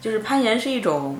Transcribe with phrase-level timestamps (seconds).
[0.00, 1.18] 就是攀岩是一种，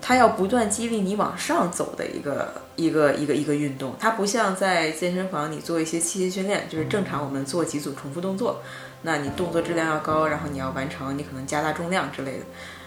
[0.00, 3.94] 它要不断激励你往上走的一个一个一个一个运动。
[4.00, 8.62] 它不像在健身房你做一些器械训练，就是正常我们做几组重复动作，
[9.02, 12.44] 那你动作质量要高，然后你要完成，你可能加大重量之类的。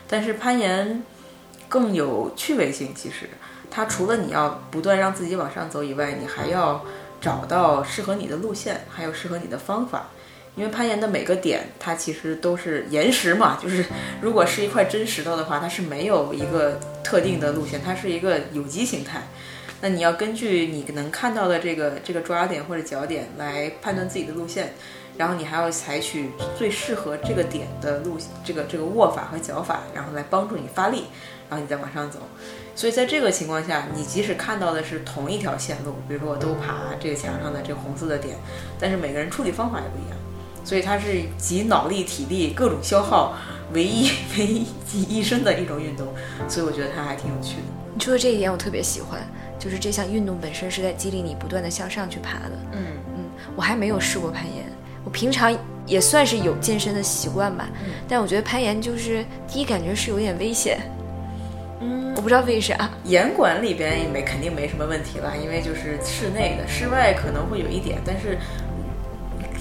[0.08, 1.04] 但是攀岩
[1.70, 3.30] 更有趣味性，其实
[3.70, 6.84] 它除了你要不断让自己往上走以外，你还要
[7.22, 10.08] 找到适合你的路线，还有适合你的方法。
[10.56, 13.86] 因为攀岩的每个点，它其实都是岩石嘛，就是
[14.22, 19.22] 如果是一块真石头的话，它是没有一个特定的路线，它是一个有机形态。
[19.82, 24.74] 那你要根据你能看到的这个这个抓点或者脚点来判断自己的路线，
[25.18, 31.04] 然后你还要采取最适合这个点的路这个这个握法和脚法，然后来帮助你发力，
[31.50, 32.20] 然后你再往上走。
[32.74, 38.38] 所以在这个情况下，你即使看到的是同一条线路，比如说我都爬这个墙上的这个红色的点，
[38.80, 40.18] 但是每个人处理方法也不一样。
[40.66, 43.38] 所以它是集脑力、体力各种消耗
[43.72, 44.66] 为一 为一
[45.20, 46.08] 一身的一种运动，
[46.50, 47.62] 所以我觉得它还挺有趣的。
[47.94, 49.22] 你说的这一点我特别喜欢，
[49.58, 52.52] 就是这项运动本身是在激励你不断的向上去爬的。
[52.74, 52.80] 嗯
[53.16, 53.24] 嗯，
[53.56, 54.66] 我还没有试过攀岩，
[55.04, 57.70] 我平常也算是有健身的习惯吧，
[58.08, 60.80] 但我觉得攀岩就是第一感觉是有点危险。
[61.80, 62.90] 嗯，我不知道为啥。
[63.04, 68.38] 岩馆里边也没肯定没什么问题吧，因为就是室内的，室外可能会有一点，但是。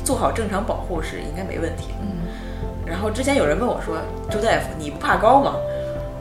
[0.04, 1.94] 做好正常保护是应该没问题。
[2.02, 2.28] 嗯，
[2.86, 3.96] 然后之前有人问我说
[4.30, 5.54] ：“周大夫，你不怕高吗？”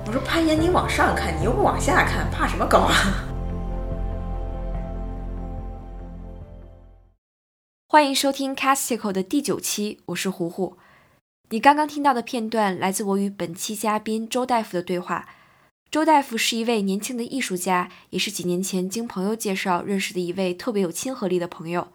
[0.08, 2.94] 我说：“攀岩你往上看，你又不往下看，怕什么高啊？”
[7.92, 10.78] 欢迎收听 Castico 的第九期，我是胡胡。
[11.50, 15.28] 你刚刚听到的片段来自我与本期嘉宾周大夫的对话。
[15.92, 21.90] 周大夫是一位年轻的艺术家，也是几年前经朋友介绍认识的一位特别有亲和力的朋友。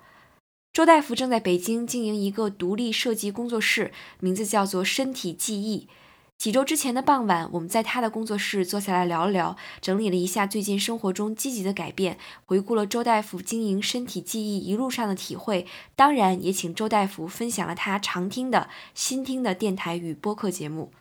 [0.79, 3.91] 周大夫正在北京经营一个独立设计工作室，
[4.21, 5.89] 名字叫做“身体记忆”。
[6.39, 12.17] 几周之前的傍晚，我们在他的工作室坐下来聊了聊，整理了一下最近生活中积极的改变，
[12.47, 15.67] 回顾了周大夫经营“身体记忆”一路上的体会，
[15.97, 20.93] 当然也请周大夫分享了他常听的新听的电台与播客节目。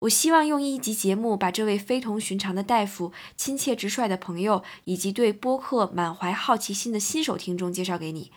[0.00, 8.32] 我希望用一集节目把这位非同寻常的大夫、亲切直率的朋友，以及对播客满怀好奇心的新手听众介绍给你。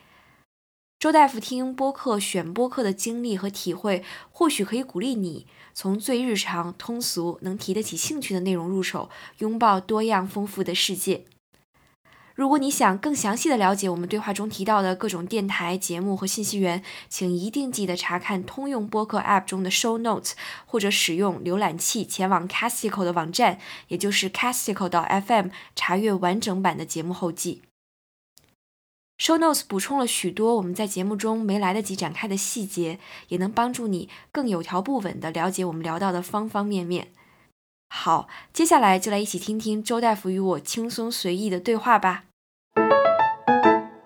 [0.98, 11.26] 周大夫听播客、选播客的经历和体会，或许可以鼓励你从最日常、通俗、能提得起兴趣的内容入手，拥抱多样丰富的世界。
[12.34, 20.32] 如果你想更详细的了解我们对话中提到的各种电台节目和信息源，请一定记得查看通用播客 App 中的 Show Notes，
[20.66, 27.62] 或者使用浏览器前往 Castico 的网站，也就是 Castico 到 FM，查阅完整版的节目后记。
[29.18, 33.00] Show Notes 补充了许多我们在节目中没来得及展开的细节，
[33.30, 37.08] 也能帮助你更有条不紊地了解我们聊到的方方面面。
[37.90, 42.26] 好，接下来就来一起听听周大夫与我轻松随意的对话吧。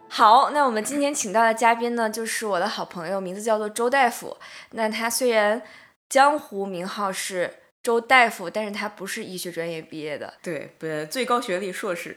[0.07, 4.37] 好，那我们今天请到的嘉宾呢，就是我的好朋友，名字叫做周大夫。
[4.71, 5.63] 那他虽然
[6.07, 7.55] 江湖名号是。
[7.89, 12.15] 周大夫，但是他不是医学专业毕业的，对，不，最高学历硕士，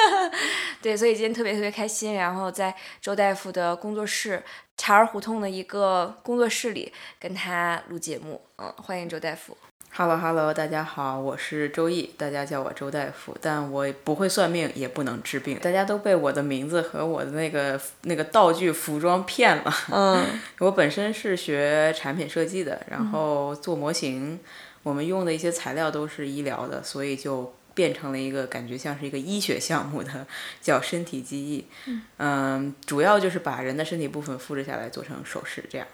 [0.80, 4.42] 对，所以今天特别特别开心，然后在周大夫的工作室
[4.78, 9.54] 茶儿胡同的一个工作室里跟他录节目，嗯，欢迎周大夫。
[9.92, 19.74] Hello Hello，大家好，我是周易，大家叫我周大夫，但我不会算命，也不能治病，大家都被我的名字和我的那个那个道具服装骗了。
[19.92, 24.40] 嗯， 我本身是学产品设计的，然后做模型。
[24.84, 30.24] 我们用的一些材料都是医疗的，所以就变成了一个感觉像是一个医学项目的，
[30.60, 31.66] 叫身体记忆。
[32.18, 35.84] 嗯，主要就是把人的身体部分复制下来做成首饰，这样。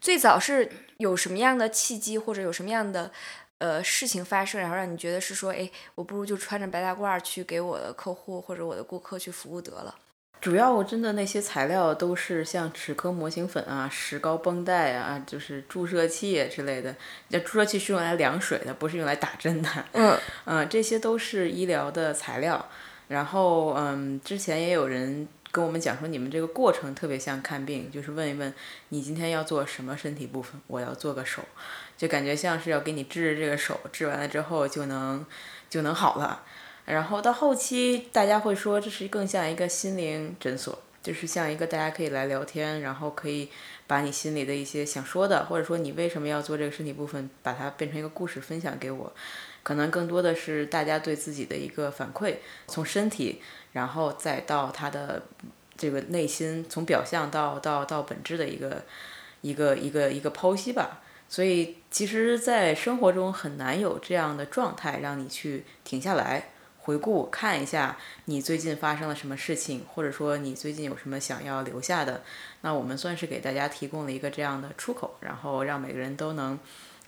[0.00, 3.12] 最早是有什么样的契机，或者有什么样的
[3.58, 9.94] 呃事情发生，然后让你觉得是说，哎，我不如就穿着白大褂去给我的客户或者我的顾客去服务得了。
[10.40, 16.94] 主要我真的那些材料都是像齿科模型粉啊、石膏绷带啊，就是注射器之类的。
[17.28, 19.68] 那注射器是用来量水的，不是用来打针的。
[19.92, 22.68] 嗯嗯，这些都是医疗的材料。
[23.08, 28.52] 然后嗯，之前也有人跟我们讲说，你们这个过程特别像看病，就是问一问
[28.90, 31.42] 你今天要做什么身体部分，我要做个手，
[31.96, 35.26] 就感觉像是要给你治这个手，治完了之后就能
[35.68, 36.42] 就能好了。
[36.88, 43.50] 然后到后期，大家会说这是更像一个心灵诊所，就是像一个大家可以来聊天，然后可以
[43.86, 49.12] 把你心里的一些想说的，或者说你为什么要做这个身体部分，把它变成一个故事分享给我。
[49.62, 52.36] 可能更多的是大家对自己的一个反馈，
[52.66, 53.42] 从身体，
[53.72, 55.22] 然后再到他的
[55.76, 58.82] 这个内心，从表象到到到本质的一个
[59.42, 61.02] 一个一个一个剖析吧。
[61.28, 66.48] 所以其实，在生活中很难有这样的状态，让你去停下来
[66.88, 72.22] 回顾看一下你最近发生了什么事情，或者说你最近有什么想要留下的。
[72.62, 76.58] 那我们算是给大家提供了一个这样的出口，然后让每个人都能。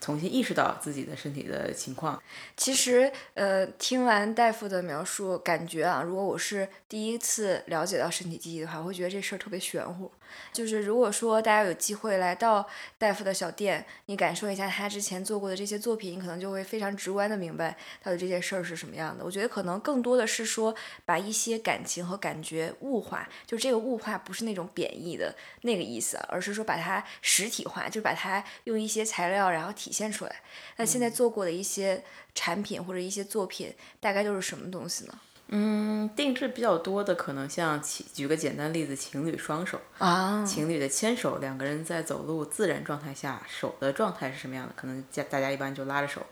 [0.03, 2.23] 重新意识到自己的身体的情况。
[2.57, 10.11] 其实，呃，听完大夫的描述，感觉啊，如果我是第一次了解到身体记忆的话，我会觉得这事儿特别玄乎。
[10.53, 12.67] 就是如果说大家有机会来到
[12.99, 19.25] 大夫的小店，你感受一下他之前做过的这些作品，你可能就会非常直观的明白到底这件事儿是什么样的。
[19.25, 20.75] 我觉得可能更多的是说
[21.05, 30.37] 把一些感情和感觉物化，就这个物化不是那种贬义的那个意思，而是说把它实体化，就把它用一些材料然后体现出来。
[30.77, 32.03] 那现在做过的一些
[32.35, 35.21] 产品或者一些作品，大概都是什么东西呢？
[35.53, 44.73] 嗯，定制比较多的可能像，举个简单例子，情侣双手啊，情侣的牵手，两个人在走路自然状态下，手的状态是什么样的？
[44.77, 46.25] 可能家大家一般就拉着手，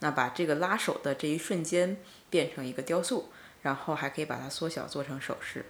[0.00, 1.96] 那把这个拉手的这一瞬间
[2.28, 3.30] 变成一个雕塑，
[3.62, 5.64] 然后还可以把它缩小做成首饰，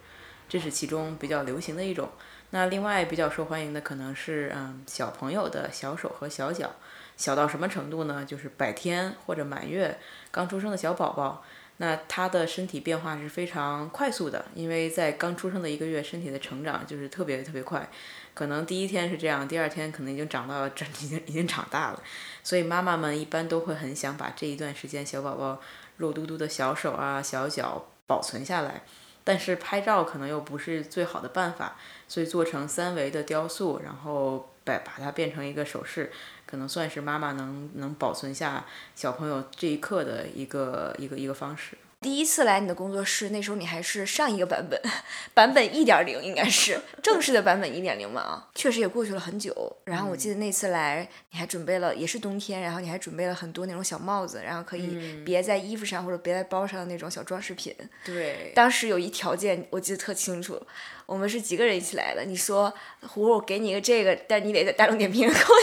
[0.49, 2.09] 这是其中比较流行的一种。
[2.49, 6.69] 那另外比较受欢迎的可能是，嗯，小朋友的小手和小脚，
[7.15, 8.25] 小到什么程度呢？
[8.27, 9.97] 就是百天或者满月
[10.29, 11.45] 刚出生的小宝宝。
[11.79, 17.87] 那他的身体变化是非常快速的，因为在刚出生的一个月，身体的成长就是特别特别快，
[18.33, 22.01] 可能第一天是这样，第二天可能已经长到 长已经已经长大了，
[22.43, 25.61] 所以妈妈们一般都会很想把这一段时间小宝宝
[25.97, 28.81] 肉嘟嘟的小手啊、小脚保存下来，
[29.23, 31.75] 但是拍照可能又不是最好的办法，
[32.07, 36.11] 所以做成三维的雕塑，然后把把它变成一个首饰。
[36.47, 38.65] 可能算是妈妈能能保存下
[38.95, 41.77] 小朋友这一刻的一个一个一个方式。
[41.99, 44.79] 第一次来你的工作室，那时候你还是上一个版本，
[45.33, 49.75] 版本一点零应该是 正式的版本一点零嘛啊，确实也过去了很久。
[49.83, 57.75] 然后我记得那次来，你还准备了，也是冬天，然后你还准备了很多那种小帽子，然后可以别在衣服上或者别在包上的那种小装饰品。
[58.05, 60.61] 对，当时有一条件我记得特清楚，
[61.07, 62.71] 我们是几个人一起来的，你说
[63.07, 65.61] 胡，我给你一个这个，但你得在大众点评 给我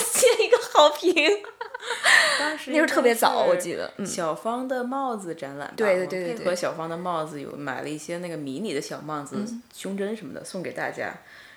[0.75, 1.15] 好评。
[2.39, 3.93] 当时那时候特别早，我记得。
[4.05, 9.37] 小芳的帽子展览，对对对对，配合小芳的帽子有买了一些那个迷你的小帽子、
[9.73, 11.15] 胸针什么的送给大家，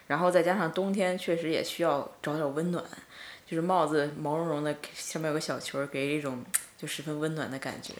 [0.07, 2.83] 然后再加上冬天确实也需要找点温暖，
[3.45, 6.43] 就是帽子毛茸茸的，上面有个小球，给人一种
[6.77, 7.93] 就十分温暖的感觉。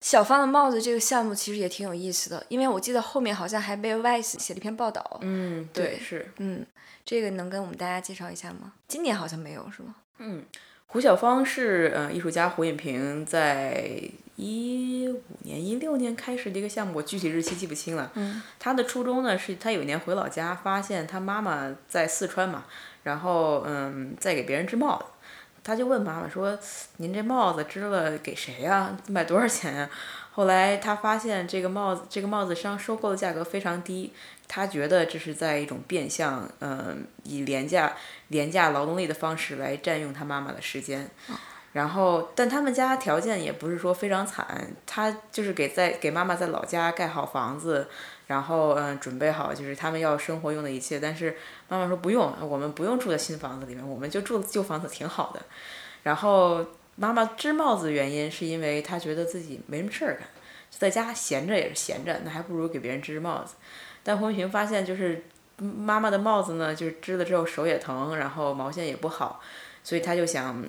[0.00, 5.18] 小芳的帽子这个项目其实也挺有意思的，因为我记得后面好像还被 Vice 写了一篇报道。
[5.22, 6.64] 嗯，对，是，嗯，
[7.04, 8.72] 这个能跟我们大家介绍一下吗？
[8.86, 9.96] 今年好像没有，是吗？
[10.18, 10.44] 嗯。
[10.90, 14.00] 胡晓芳是呃艺术家胡颖平在
[14.36, 18.10] 一五年一六年开始的一个项目，我具体日期记不清了。
[18.14, 22.64] 嗯，他的初衷呢是他有一年回老家，发现他妈妈在四川嘛，
[23.02, 25.04] 然后嗯在给别人织帽子，
[25.62, 26.58] 他就问妈妈说
[26.96, 28.96] ：“您这帽子织了给谁呀？
[29.08, 29.90] 卖多少钱呀？”
[30.32, 34.14] 后来他发现这个帽子，这个帽子商收购的价格非常低，
[34.48, 37.94] 他觉得这是在一种变相，嗯，以廉价
[38.28, 41.08] 廉价劳动力的方式来占用他妈妈的时间。
[41.72, 47.86] 然后，但他们家条件也不是说非常惨，他就是给在给妈妈在老家盖好房子，
[48.26, 50.98] 然后嗯准备好就是他们要生活用的一切。
[50.98, 51.36] 但是
[51.68, 55.42] 妈妈说不用，我们不用住在新房子里面，我们就住旧房子挺好的。
[56.02, 56.64] 然后。
[57.00, 60.26] 妈妈织帽子的原因是因为她觉得自己没什么事儿干，
[60.68, 63.54] 在家闲着也是闲着，那还不如给别人织帽子。
[64.08, 65.22] 但胡云平发现，就是
[65.58, 69.38] 妈妈的帽子呢，就是织了之后手也疼，然后毛线也不好，
[69.84, 70.64] 所以他就想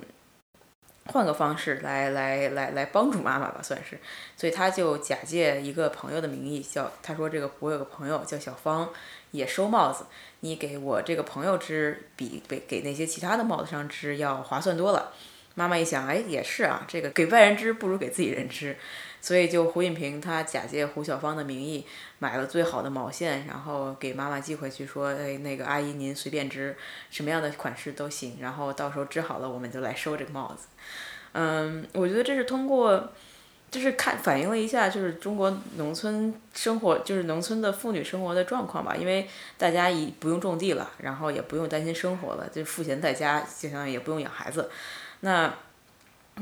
[1.05, 3.97] 换个方式来来来来帮助妈妈吧，算是。
[4.35, 8.89] 所以他就假借一个朋友的名义，叫他说这个我有个朋友叫小芳，
[9.31, 10.03] 也收帽子，
[10.41, 15.13] 你给我这个朋友织，比给给那些其他的帽子商织要划算多了。
[15.55, 18.77] 妈妈一想，哎，也是啊，这个给外人织不如给自己人织，
[19.21, 21.85] 所以就胡锦平他假借胡小芳的名义
[22.19, 26.75] 买了最好的毛线，然后给妈妈寄回去，说，哎，那个阿姨您随便织，
[27.09, 30.67] 什么样的款式都行，然后到时候织好了我们就来收这个帽子。
[31.33, 33.11] 嗯，我觉得这是通过，
[33.69, 44.71] 就是看反映了一下就是中国农村生活，就是农村的妇女生活的状况吧，因为大家已不用种地了，然后也不用担心生活了，就赋闲在家，就相当于也不用养孩子。
[45.19, 45.53] 那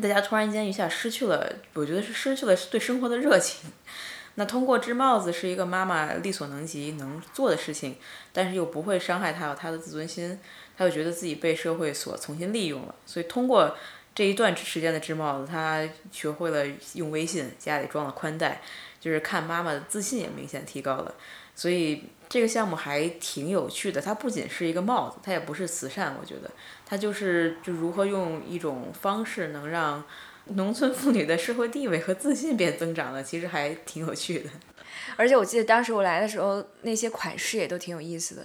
[0.02, 3.72] 大家突然间一下失去了，我觉得是失去了对生活的热情。
[4.36, 7.98] 那通过织帽子是一个妈妈力所能及能做的事情，
[8.32, 10.40] 但是又不会伤害她有她的自尊心，
[10.78, 12.94] 她又觉得自己被社会所重新利用了。
[13.06, 13.76] 所以通过
[14.14, 16.64] 这一段时间的织帽子，她学会了
[16.94, 18.62] 用微信，家里装了宽带，
[19.00, 21.16] 就是看妈妈的自信也明显提高了。
[21.56, 26.52] 所以这个项目还挺有趣的，它不仅是一个帽子，它也不是慈善，我觉得
[26.86, 30.04] 它就是就如何用一种方式能让
[30.48, 34.50] 农村妇女的社会地位和自信变增长的，其实还挺有趣的。
[35.16, 38.44] 而且我记得当时我来的时候，那些款式也都挺有意思的。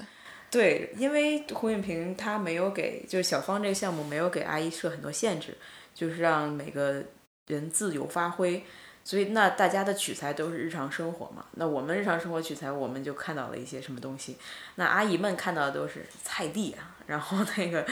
[0.50, 5.56] 对，因为胡允平他没有给，就是小芳这个项目没有给阿姨设很多限制，
[5.94, 7.02] 就是让每个
[7.46, 8.62] 人自由发挥。
[9.04, 14.36] 所以那大家的取材都是日常生活嘛，那我们日常生活取材，我们就看到了一些什么东西。
[14.76, 17.84] 那阿姨们看到的都是菜地啊，然后那个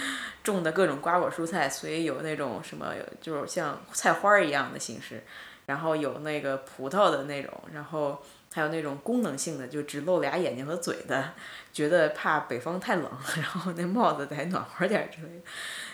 [0.45, 5.25] 种的各种瓜果蔬菜，所以有那种什么，就是像菜花一样的形式，
[5.67, 11.33] 然后有那个葡萄的那种，然后还有那种功能性的，就只露俩眼睛和嘴的，
[11.73, 15.43] 觉得怕北方太冷，然后那帽子得暖和点之类的。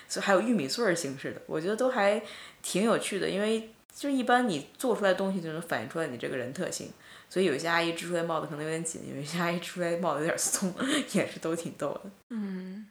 [0.06, 2.22] 所以还有玉米穗儿形式的，我觉得都还
[2.62, 3.70] 挺有趣的，因为。
[3.96, 6.90] 就一般你做出来东西就能反映出来你这个人特性，
[7.30, 10.72] 所以有些阿姨织出来帽子可能有点紧，有些阿姨织出来帽子有点松，
[11.12, 12.02] 也是都挺逗的。
[12.28, 12.86] 嗯，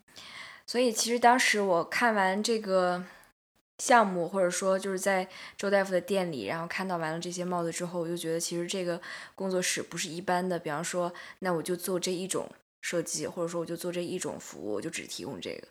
[0.65, 3.03] 所以其实当时我看完这个
[3.77, 8.99] 项目，或者说就是在周大夫的店里，然后看到完了这些帽子之后，我就觉得其实这个
[9.35, 12.49] 工作室不是一般的，比方说那我就做这一种
[12.85, 15.67] 设计，或者说我就做这一种服务，我就只提供这个。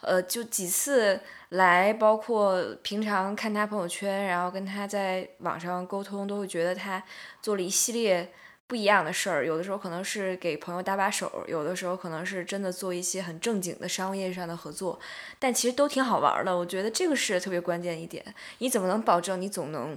[0.00, 1.20] 呃，就几次
[1.50, 7.00] 来，包括平常看他朋友圈，然后跟他在网上沟通，都会觉得他
[7.40, 8.32] 做了一系列
[8.66, 9.46] 不一样的事儿。
[9.46, 14.98] 有的时候可能是给朋友搭把手，有的时候可能是真的做一些很正经的商业上的合作，
[15.38, 16.56] 但其实都挺好玩的。
[16.56, 18.24] 我觉得这个是特别关键一点。
[18.58, 19.96] 你怎么能保证你总能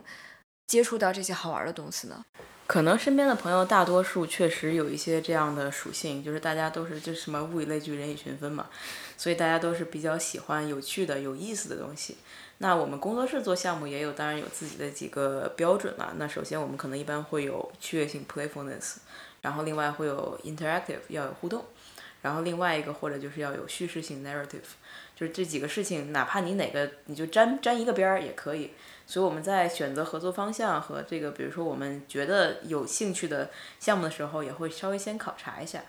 [0.70, 2.24] 接触到这些好玩的东西呢？
[2.68, 8.68] 可能身边的朋友大多数确实有一些这样的属性，就是大家都是就什么物以类聚，人以群分嘛，
[9.18, 12.18] 所以大家都是比较喜欢有趣的、有意思的东西。
[12.60, 16.14] 那我们工作室做项目也有，当然有自己的几个标准了。
[16.18, 18.98] 那首先我们可能一般会有趣味性 （playfulness），
[19.42, 21.66] 然后另外会有 interactive，要有互动，
[22.22, 24.70] 然后另外一个或者就是要有叙事性 （narrative），
[25.16, 28.70] 就是这几个事情，哪怕你哪个你就沾沾一个边儿也可以。
[29.10, 33.50] 所以我们在选择合作方向和这个，比如说我们觉得有兴趣的
[33.80, 35.82] 项目的时候，也会稍微先考察一下。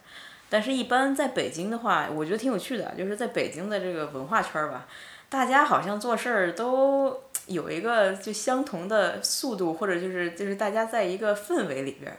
[0.48, 4.88] 但是，一般在北京的话，我觉得挺有趣的，就是在北京的这个文化圈吧，
[5.28, 12.16] 大家好像做事儿都有一个就相同的速度，或者就是就是大家在一个氛围里边儿，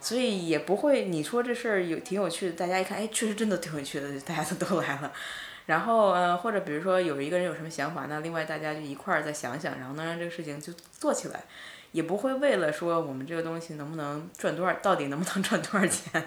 [0.00, 5.12] 所以也不会你说这事儿有挺有趣的，大家一看，哎，确实真的挺有趣的，大家都都来了。
[5.66, 11.44] 然后，呃，或者比如说有一个人有什么想法，那另外大家就一块儿再想想，然后能让这个事情就做起来，
[11.92, 16.22] 也不会为了说我们这个东西能不能赚多少，到底能不能赚多少钱，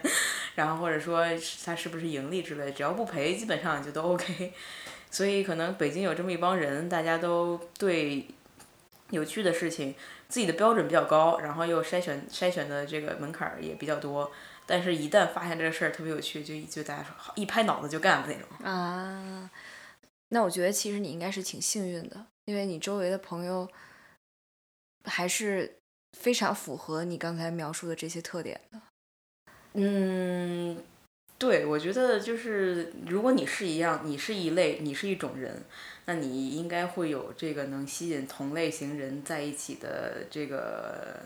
[0.55, 1.23] 然后或者说
[1.63, 4.53] 它是不是盈利之类，只要不赔，基本上就都 OK。
[5.11, 8.27] 所以可能北京有这么一帮人，大家都对
[9.11, 9.95] 有趣的事情
[10.27, 14.31] 自己的标准比较高，然后又筛选筛选的这个门槛儿也比较多。
[14.69, 19.49] 但是，一旦发现这个事儿特别有趣，就就大家说好，一拍脑子就干的那种啊。
[20.27, 23.65] 那我觉得其实你应该是挺幸运的，因为你周围的朋友
[25.05, 25.77] 还是
[26.19, 28.81] 非常符合你刚才描述的这些特点的。
[29.75, 30.83] 嗯，
[31.37, 35.63] 对，我觉得就是如果你是一样，你是一类，你是一种人，
[36.07, 41.21] 那你应该会有这个能吸引同类型人在一起的这个。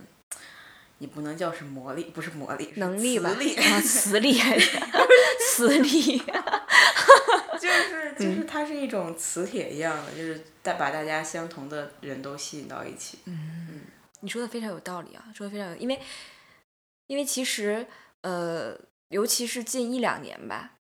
[1.01, 3.35] 你不能叫是魔力，不是魔力，能力吧？
[3.81, 4.37] 磁力，
[5.49, 6.19] 磁力，
[7.59, 13.17] 就是就是它是一种磁铁一样的，就是带把大家相同的人都吸引到一起。
[13.25, 13.81] 嗯，
[14.19, 15.99] 你说的非常有道理啊，说的非常有，因为
[17.07, 17.87] 因为其实
[18.21, 18.79] 呃，
[19.09, 20.73] 尤其是近一两年吧，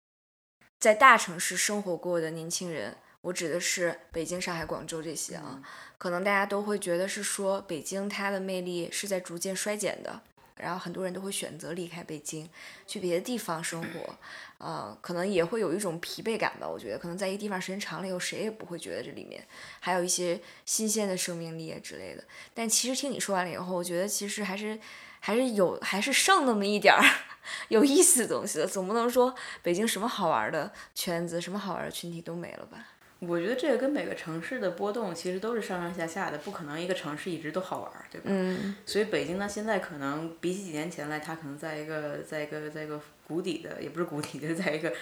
[0.81, 2.97] 在大城市生活过的年轻人。
[3.23, 5.61] 我指的是北京、上海、广州这些啊，
[5.99, 10.21] 可能大家都会觉得是说北京它的魅力是在逐渐衰减的，
[10.57, 12.49] 然后很多人都会选择离开北京，
[12.87, 14.17] 去别的地方生活，
[14.59, 16.69] 呃，可能也会有一种疲惫感吧。
[16.69, 19.45] 我觉得可能在一个地方时间长了以后，谁也不会觉得这里面
[19.81, 22.23] 还有一些新鲜的生命力啊之类的。
[22.55, 24.79] 但其实听你说完了以后，我觉得其实还是
[25.21, 27.03] 还是有还是剩那么一点儿
[27.71, 32.87] 有意思的东西的，总不能说北京什么好玩的圈子、什么好玩的群体都没了吧？
[33.21, 38.27] 我觉得这个跟每个城市的波动其实都是上上下下的，不可能一个城市一直都好玩，对吧？
[38.31, 38.77] 嗯。
[38.87, 44.93] 所以北京呢，现在可能比起几年前来，它可能在一个在一个在一个谷底的，也不是谷底， 就是在一个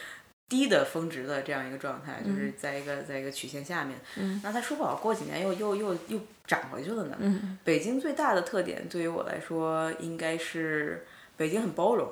[0.49, 3.99] 低的峰值的这样一个状态，就是在一个在一个曲线下面。
[4.17, 4.41] 嗯。
[4.43, 7.17] 那它说不好，过几年又又又又涨回去了呢。
[7.21, 7.59] 嗯。
[7.65, 11.05] 北京最大的特点对于我来说，应该是
[11.37, 12.11] 北京很包容。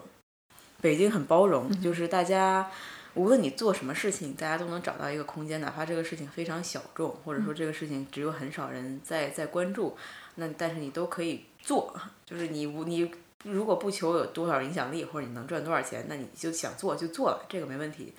[0.83, 2.71] 北京很包容，就是大家。
[3.15, 9.97] 无论你做什么事情，大家都能找到一个空间，哪怕这个事情非常小众，或者说这个事情只有很少人在在关注，
[10.35, 11.95] 那但是你都可以做，
[12.27, 13.11] 就是你无你
[13.45, 18.13] 如果不求有多少影响力，或者你能赚多少钱，那你就想做就做了，这个没问题。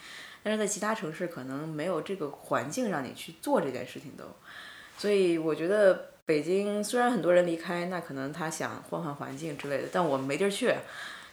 [0.43, 4.23] 但是在其他城市可能没有这个环境让你去做这件事情都，
[4.97, 10.71] 所以我觉得北京虽然很多人离开，那可能他想换换环境之类的，但我们没地儿去，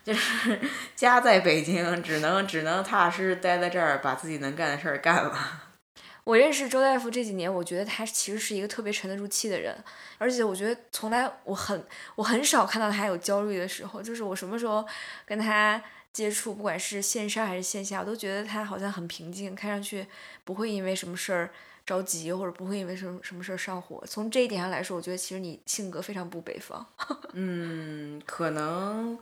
[0.05, 0.59] 就是
[0.97, 5.63] 家在北京，只能只能踏实待在这儿，把自己能干的事儿干了。
[6.25, 9.77] 我认识周大夫这几年，我觉得他其实是一个特别沉得住气的人，
[10.19, 14.87] 而且我觉得从来我很我很少看到他有焦虑的时候，就是我什么时候
[15.27, 15.83] 跟他
[16.13, 20.07] 接触，不管是线上还是线下，我都觉得他好像很平静，看上去
[20.45, 21.51] 不会因为什么事儿
[21.85, 24.05] 着急，或者不会因为什么什么事儿上火。
[24.07, 26.87] 从这一点上来说，我觉得其实你性格非常不北方。
[27.35, 29.19] 嗯，可能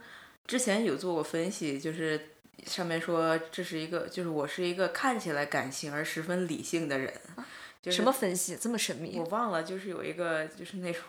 [0.50, 2.20] 之前有做过分析，就是。
[2.66, 7.10] 上面说这是一个，就是我是一个看起来感性而十分理性的人。
[7.84, 9.18] 什么分析这么神秘？
[9.18, 11.02] 我忘了，就是有一个就是那种，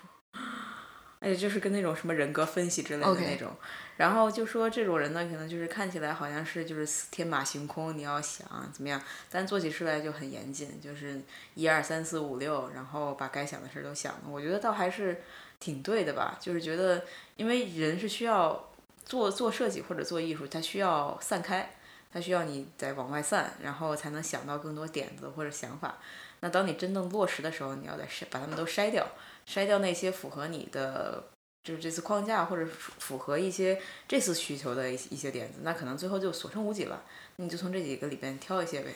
[1.20, 3.52] 哎，就是跟那种什么人格分析之类的那种。
[3.98, 11.22] 然后就说这种人呢，可能就是看起来好像是就是天马行空，你要想怎么样，但做起事来就很严谨，就是
[11.56, 14.22] 一二三四五六，然后把该想的事都想了。
[14.30, 15.22] 我觉得倒还是
[15.60, 17.04] 挺对的吧，就是觉得
[17.36, 18.71] 因为人是需要。
[19.12, 21.70] 做做设计或者做艺术，它需要散开，
[22.14, 25.98] 它需要你再往外散，然后才能想到更多点子或者想法。
[26.40, 29.06] 那当你真正落实的时候，你要再筛把它们都筛掉，
[29.46, 31.26] 筛掉那些符合你的
[31.62, 37.04] 就是这次框架或者符合一些这次需求的一一些点子，那可能最后就所剩无几了。
[37.36, 38.96] 你就从这几个里边挑一些呗。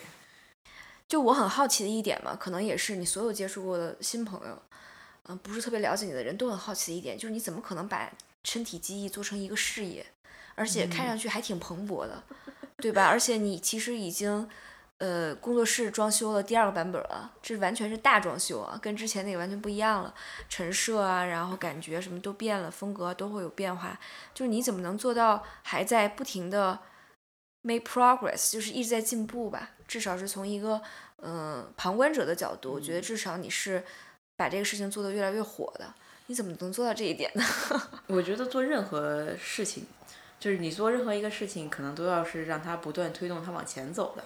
[1.06, 4.62] 就我很好奇的一点嘛，可能也是你所有接触过的新朋友，
[5.28, 8.10] 嗯，不是特别了解你的人都很好奇的一点，就是你怎么可能把。
[8.46, 10.06] 身体记忆做成一个事业，
[10.54, 12.22] 而且看上去还挺蓬勃的，
[12.76, 13.06] 对吧？
[13.06, 14.48] 而且你其实已经，
[14.98, 20.14] 呃，工作室装修了第二个版本了，这完全是大装修啊，跟之前那个完全不一样了，
[20.48, 23.98] 陈设啊，然后感觉什么都变了，风格都会有变化。
[24.32, 26.78] 就是你怎么能做到还在不停的
[27.62, 29.70] make progress，就是一直在进步吧？
[29.88, 30.80] 至少是从一个
[31.20, 33.84] 嗯旁观者的角度，我觉得至少你是
[34.36, 35.92] 把这个事情做得越来越火的。
[36.28, 37.44] 你怎么能做到这一点呢？
[38.08, 39.84] 我觉得做任何事情，
[40.40, 44.24] 就是你做任何一个事情，可能都要是让它不断推动它往前走的。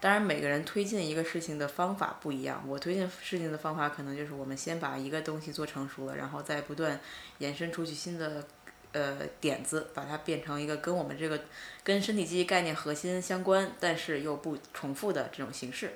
[0.00, 2.62] 当然，每个人推进一个事情的方法不一样。
[2.66, 7.00] 我推进事情的方法，可能就是我们先把一个东西做成熟了，然后再不断
[7.38, 8.44] 延伸出去新的
[8.92, 11.40] 呃点子，把它变成一个跟我们这个
[11.82, 15.92] 跟身体记忆概念核心相关，但是又不重复的这种形式。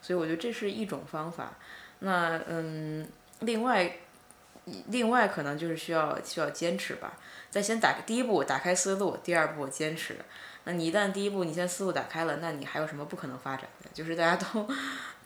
[0.00, 1.54] 所以我觉得这是一种方法。
[1.98, 3.06] 那嗯，
[3.40, 3.98] 另外。
[4.88, 7.14] 另外，可能就是需要需要坚持吧。
[7.50, 10.16] 再先打第一步，打开思路；第二步，坚持。
[10.64, 13.88] 那你一旦第一步你先思路打开了，那你还有什么不可能发展的？
[13.94, 14.68] 就是大家都，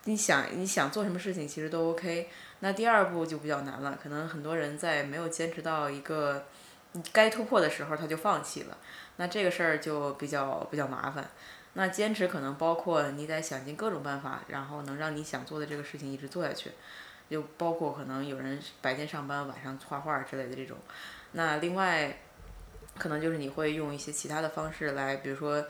[0.04, 2.28] 你想你想做什么事情，其实都 OK。
[2.60, 6.44] 那第二步就比较难了，可能很多人在没有坚持到一个
[7.10, 8.76] 该突破的时候，他就放弃了。
[9.16, 11.30] 那这个事儿就比较比较麻烦。
[11.72, 16.72] 那坚持可能包括你得想尽各种办法，然后能让你想做的这个事情一直做下去。
[17.30, 20.76] 就包括可能有人白天上班，晚上画画之类的这种。
[21.32, 22.18] 那另外，
[22.98, 25.64] 可能就是你会用一些其他的方式来，比如说，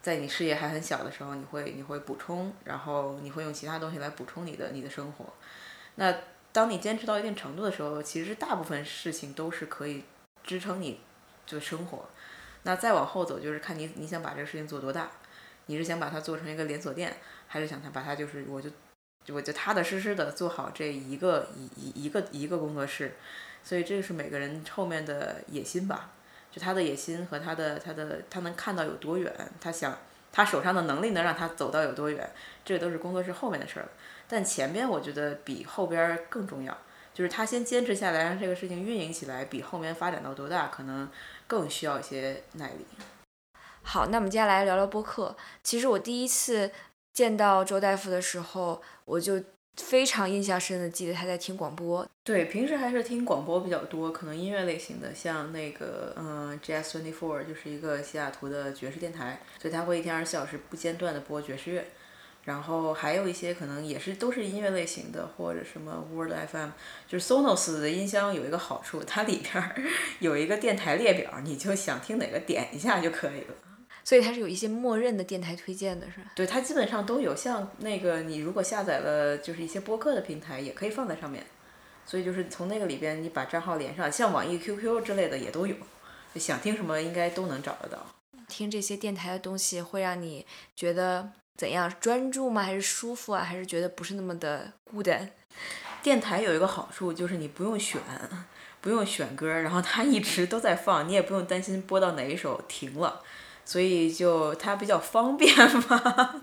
[0.00, 5.26] 在你事业还很小的时候，你会你会补充，然后你会用其他东西来补充你的你的生活。
[5.96, 6.14] 那
[6.52, 10.04] 当你坚持到一定程度的时候，其实大部分事情都是可以
[10.44, 11.00] 支撑你
[11.44, 12.08] 就生活。
[12.62, 15.10] 那再往后走，就是看你你想把这个事情做多大，
[15.66, 17.16] 你是想把它做成一个连锁店，
[17.48, 18.70] 还是想它把它就是我就。
[19.24, 23.16] 就我就踏踏实实的做好这一个一一一个一个工作室，
[23.62, 26.10] 所以这个是每个人后面的野心吧。
[26.50, 29.96] 就他的野心和他的他的他能看到有多远，他想
[30.32, 32.28] 他手上的能力能让他走到有多远，
[32.64, 33.88] 这个都是工作室后面的事儿了。
[34.26, 36.76] 但前边我觉得比后边更重要，
[37.14, 41.08] 就是他先坚持下来，让这个事情运营起来，比后面发展到多大可能
[41.46, 42.86] 更需要一些耐力。
[43.82, 45.36] 好，那我们接下来聊聊播客。
[45.62, 46.72] 其实我第一次。
[47.12, 49.42] 见到周大夫的时候，我就
[49.76, 52.06] 非常印象深的记得他在听广播。
[52.22, 61.84] 对，平时还是听广播比较多，可能音乐类型的，像那个嗯，Jazz Twenty Four 就是一个西雅图的爵士电台，所以他会一天二十四小时不间断的播爵士乐。
[62.44, 66.70] 然后还有一些可能也是都是音乐类型的，或者什么 World FM，
[67.06, 69.74] 就是 Sonos 的音箱有一个好处，它里边
[70.20, 73.54] 有一个电台列表，你就想听哪个点一下就可以了。
[74.10, 76.32] 所以它是有一些默认的电台推荐的，是吧？
[76.34, 77.36] 对，它基本上都有。
[77.36, 81.46] 像那个，你如果下载了就是一些播客的平台，也可以放在上面。
[82.04, 85.76] 所以就是从那个里边，你把账号连上，像网易 QQ 之类的也都有。
[86.34, 88.04] 想听什么应该都能找得到。
[88.48, 90.44] 听这些电台的东西会让你
[90.74, 91.88] 觉得怎样？
[92.00, 92.64] 专注吗？
[92.64, 93.44] 还是舒服啊？
[93.44, 95.30] 还是觉得不是那么的孤单？
[96.02, 98.00] 电台有一个好处就是你不用选，
[98.80, 103.22] 不用选歌，然后它一直都在放，你也不用担心播到哪一首停了，
[103.70, 105.54] 所以就它比较方便
[105.88, 106.42] 嘛。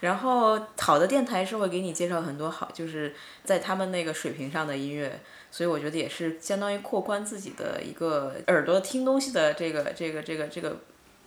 [0.00, 5.18] 然后好的电台是会给你介绍很多好，就是在他们那个水平上的音乐，
[5.50, 10.76] 所以我觉得也是相当于扩宽自己的一个耳朵听东西的这个这个这个这个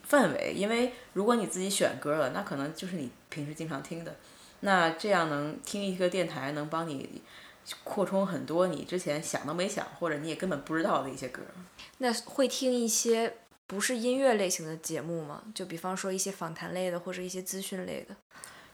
[0.03, 0.53] 范围。
[0.55, 4.15] 因为如果你自己选歌了，那可能就是你平时经常听的，
[4.59, 7.23] 那这样能听一个电台能帮你
[7.83, 11.41] 扩充很多你之前想都没想或者你也根本不知道的一些歌。
[11.97, 13.37] 那会听一些
[13.71, 15.41] 不是音乐类型的节目吗？
[15.55, 18.13] 就比方说一些访谈类的或者一些资讯类的。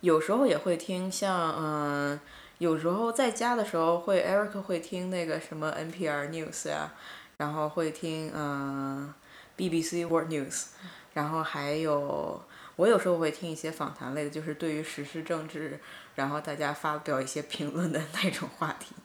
[0.02, 2.20] 有时候也会听，像嗯，
[2.58, 6.96] 有时候在家的时候会，Eric 会听那个什么 NPR News 呀，
[7.38, 9.14] 然后会听嗯
[9.56, 10.70] BBC World News，
[11.14, 12.44] 然后还有
[12.76, 15.80] 我有时候会听一些访谈类的，就是对于时事政治，
[16.16, 18.96] 然后大家发表一些评论的那种话题。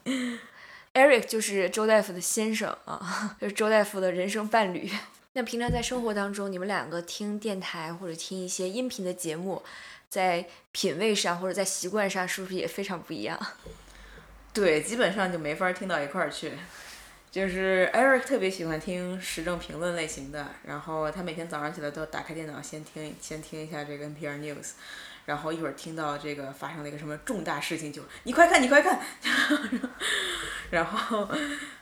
[0.95, 4.91] Eric 就是周大夫的先生啊， 就是周大夫的人生伴侣。
[5.35, 9.63] 那平常在生活当中，你们两个听电台或者听一些音频的节目？
[10.09, 13.41] 在品味上或者在习惯上，是不是也非常不一样？
[14.53, 16.53] 对，基本上就没法听到一块儿去。
[17.31, 24.73] 就是 Eric 特别喜欢听时政评论类型的，然后他每天早上起来都打开电脑先听，先听一下这个 NPR News，
[25.27, 29.01] 然后一会儿听到这个发生了一个什么重大事情，就你快看，你快看。
[30.71, 31.29] 然后，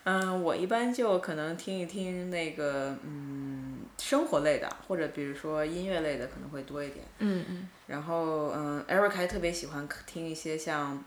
[0.04, 3.78] 嗯，我一般就可能听一听那个，嗯。
[3.98, 7.04] 生活类的，或者比如说音乐类的可能会多一点。
[7.18, 7.68] 嗯嗯。
[7.86, 11.04] 然后嗯，Eric 还特别喜欢听一些像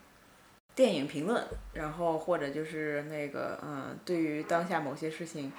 [0.75, 1.43] 电影评论，
[1.73, 5.51] 然后或者就是那个嗯，对于当下某些事情，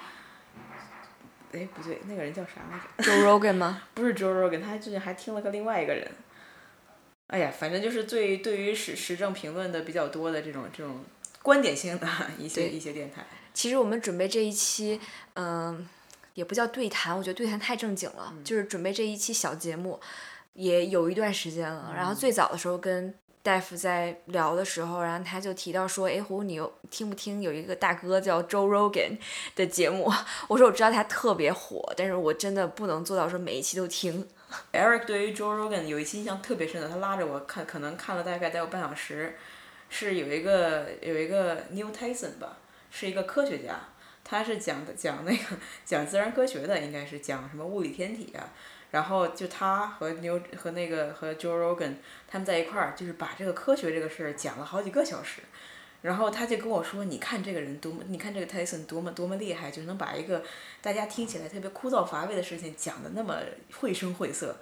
[1.51, 3.81] 哎不对，那个人叫啥来着？Joe Rogan 吗？
[3.93, 6.09] 不是 Joe Rogan，他最近还听了个另外一个人。
[7.27, 11.03] 哎呀，反正就是对对于时时政评论的比较多的这种这种
[11.41, 12.07] 观点性的
[12.39, 13.25] 一些一些电台。
[13.53, 14.99] 其实我们准备这一期，
[15.33, 15.87] 嗯。
[16.35, 18.33] 也不叫对谈，我觉得对谈太正经了。
[18.43, 19.97] 就是准备这一期小节目，
[20.51, 21.93] 也有一段时间了。
[21.95, 29.17] 然后最早的时候跟大夫在聊的时候，然后他就提到说：“哎，胡，你有听不听有一个大哥叫 Joe Rogan
[29.55, 30.11] 的节目？”
[30.49, 34.27] 我说：“我知道他特别火，但是我真的不能做到说每一期都听。
[34.71, 39.37] ”Eric 对于 Joe Rogan 有一期印象特别深的，他拉着我看，可能看了大概得有半小时，
[39.89, 42.57] 是有一个有一个 New Tyson 吧，
[42.91, 43.79] 是一个科学家。
[44.23, 45.43] 他是讲的讲那个
[45.85, 48.49] 讲自然科学的，应该是讲什么物理天体啊。
[48.91, 51.95] 然后就他和牛和那个和 Joe Rogan
[52.27, 55.41] 他们在一块儿，就是把这个科学这个事儿讲了好几个小时。
[56.05, 60.43] 然后他就跟我说：“你看这个人多么，你看这个 Tyson 多么多么厉害，就能把一个
[60.81, 63.39] 大家听起来特别枯燥乏味的事情讲的那么
[63.79, 64.55] 绘声绘色。”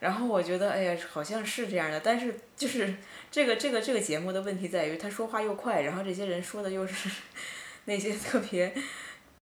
[0.00, 2.00] 然后我觉得，哎呀，好像是这样的。
[2.00, 2.96] 但是就是
[3.30, 7.08] 这个这个这个节目的问题在于，他说话又快，然后这些人说的又是。
[7.88, 8.74] 那些特别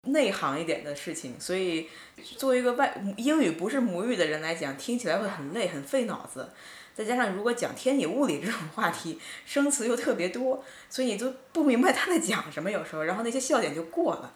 [0.03, 1.89] 内行一点的事情，所以
[2.37, 6.49] 作为一个外英语不是母语的人来讲，听起来会很累，很费脑子。
[6.99, 12.69] 再加上如果讲天体物理这种话题，生词又特别多，所以你都不明白他在讲什么。
[12.69, 14.33] 有时候，然后那些笑点就过了。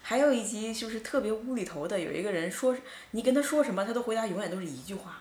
[0.00, 2.74] 还有一集就是特别无厘头的，有一个人说
[3.10, 5.20] 你跟他说什么，他都回答永远都是一句话。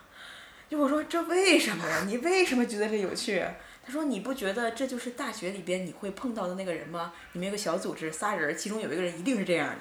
[0.69, 2.03] 就我说这为什么呀？
[2.07, 3.43] 你为什么觉得这有趣？
[3.85, 7.13] 他说：“你不觉得这就是大学里边你会碰到的那个人吗？
[7.31, 9.77] 你们有个小组织，仨人，其中有一个人一定是这样的。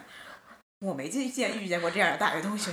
[0.78, 2.70] 我没见见遇见过这样的大学同学，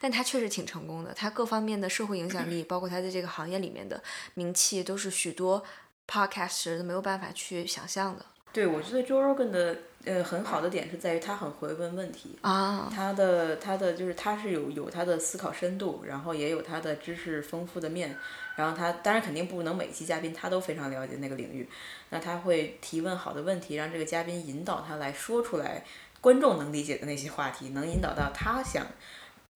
[0.00, 1.12] 但他确实挺成功的。
[1.14, 4.02] 他各方面的社会影响力，包括他在这个行业里面的
[4.34, 5.62] 名气，都是许多
[6.06, 8.24] podcaster 都没有办法去想象的。
[8.52, 18.16] 对，我觉得 Joe Rogan 的呃很好的点是在于他很会问问题啊，他的他的就是他是有有他的思考深度，然后也有他的知识丰富的面。”
[18.56, 21.68] 然后他当然肯定不能每期嘉宾他都非常了解那个领域，
[22.08, 25.84] 那他会提问好的问题，让这个嘉宾引导他来说出来
[26.22, 28.86] 观众能理解的那些话题，能引导到他想，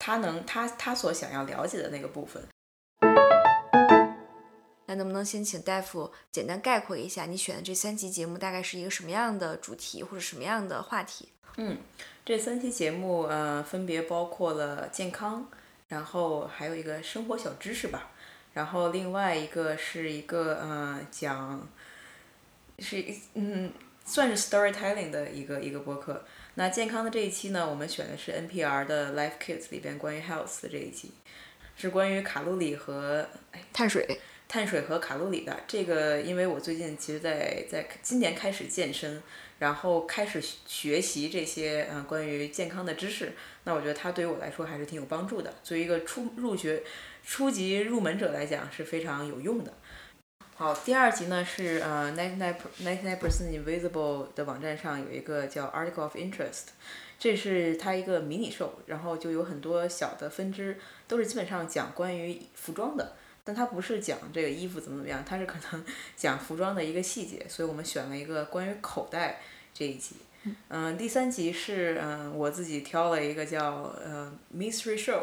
[0.00, 2.42] 他能他他所想要了解的那个部分。
[4.86, 11.28] 那能不能先请大夫简单概括一下你选的这三期节目大概是一个什么样的主题或者什么样的话题？
[11.58, 11.78] 嗯，
[12.24, 15.48] 这三期节目呃分别包括了健康，
[15.86, 18.10] 然后还有一个生活小知识吧。
[18.54, 21.68] 然后另外一个是一个呃讲，
[22.80, 23.72] 是嗯
[24.04, 26.24] 算是 storytelling 的一个一个播客。
[26.60, 31.10] 那健康的这一期呢，我们选的是 NPR 的 Life Kids 里边关于 health 的这一期，
[31.74, 33.26] 是关于卡路里和
[33.72, 35.58] 碳水、碳水和卡路里的。
[35.66, 39.22] 这个因为我最近其实在在今年开始健身，
[39.58, 43.32] 然后开始学习这些嗯关于健康的知识，
[43.64, 45.54] 那我觉得它对于我来说还是挺有帮助的。
[45.64, 46.82] 作为一个初入学。
[47.22, 49.70] 初级入门者来讲是非常有用的。
[50.60, 56.64] 好，第二集呢是呃 ninety nine percent invisible 的网站上有一个叫 article of interest，
[57.18, 65.82] 这是它一个迷你 show，然后就有很多小的分支，都是基本上讲关于服装的，但它不是讲这个衣服怎么怎么样，它是可能
[66.14, 69.40] 讲服装的一个细节，所以我们选了一个关于口袋
[69.72, 70.16] 这一集。
[70.68, 75.20] 嗯，第三集是嗯我自己挑了一个叫呃 mystery show，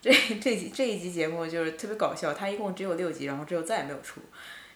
[0.00, 4.20] 这这集这一集节目就是特别搞笑，它一共只有六集，然后之后再也没有出。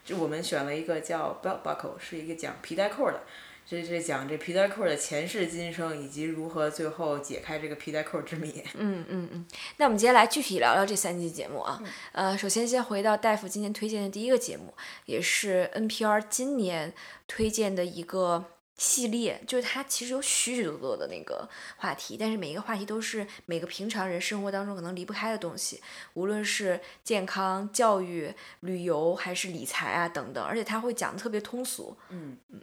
[0.06, 3.20] 就我们选了一个叫 belt buckle，是一个讲皮带扣的，
[3.66, 8.62] 这是讲这皮带扣的前世今生，以及如何最后解开这个皮带扣之谜。
[8.74, 9.46] 嗯嗯嗯，
[9.78, 11.82] 那我们接下来具体聊聊这三集节目啊。
[12.12, 14.72] 呃，首先先回到大夫今天推荐的第一个节目，
[15.06, 16.94] 也是 NPR 今年
[17.26, 18.44] 推荐的一个。
[18.76, 31.96] 系列就是它其实有许许多多的那个话题，但是每一个话题都是每个平常人生活当中可能离不开的东西，无论是健康、教育、旅游还是理财啊等等，而且他会讲的特别通俗。
[32.10, 32.60] 嗯嗯，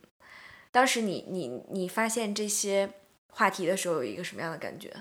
[0.72, 2.94] 当时你你你发现这些
[3.30, 4.94] 话题的时候，有一个什么样的感觉？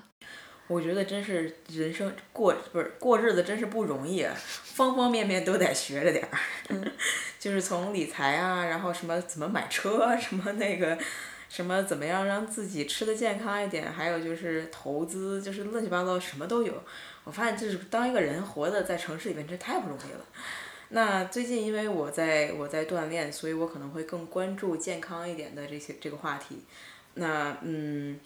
[0.72, 4.26] 我觉得真是人生过不是过日子真是不容易，
[4.64, 6.38] 方方面面都得学着点儿。
[7.38, 10.96] 就是从理财啊，然后什么怎么买车，什么那个，
[11.48, 16.72] 什么怎么样让自己吃的健康一点，还有就是投资，就是乱七八糟什么都有。
[17.24, 20.24] 我发现就是当一个人活的在城市里面，这太不容易了。
[20.90, 26.62] 那最近因为我在我在锻炼，所以我可能会更关注健康一点的这些这个话题。
[27.14, 28.18] 那嗯。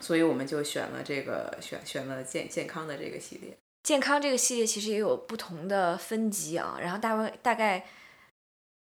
[0.00, 3.56] 所以我们就选了这个，选选了健健康的这个系列。
[3.82, 7.86] 健康这个系列其实也有不同的分级啊，然后大概大概。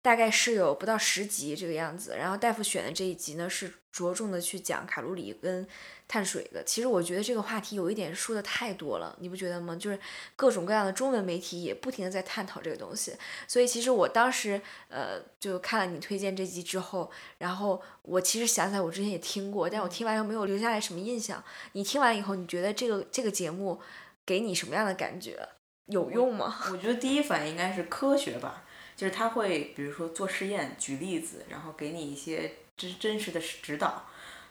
[0.01, 5.67] 大概是有不到十集这个样子，然后大夫选的这一集呢是着重的去讲卡路里跟
[6.07, 6.63] 碳水的。
[6.63, 9.75] 其实我觉得这个话题有一点说的太多了，你不觉得吗？
[9.75, 9.99] 就是
[10.35, 13.13] 各种各样的中文媒体也不停的在探讨这个东西。
[13.47, 21.43] 所以其实我当时呃就看了你推荐这集之后，然后我其实想起来我之前也听过，但我听完又没有留下来什么印象。
[21.73, 23.79] 你听完以后，你觉得这个这个节目
[24.25, 25.49] 给你什么样的感觉？
[25.87, 26.55] 有用吗？
[26.71, 28.65] 我觉得第一反应应该是科学吧。
[28.95, 34.05] 就是他会，比如说做实验，举例子，然后给你一些真真实的指导。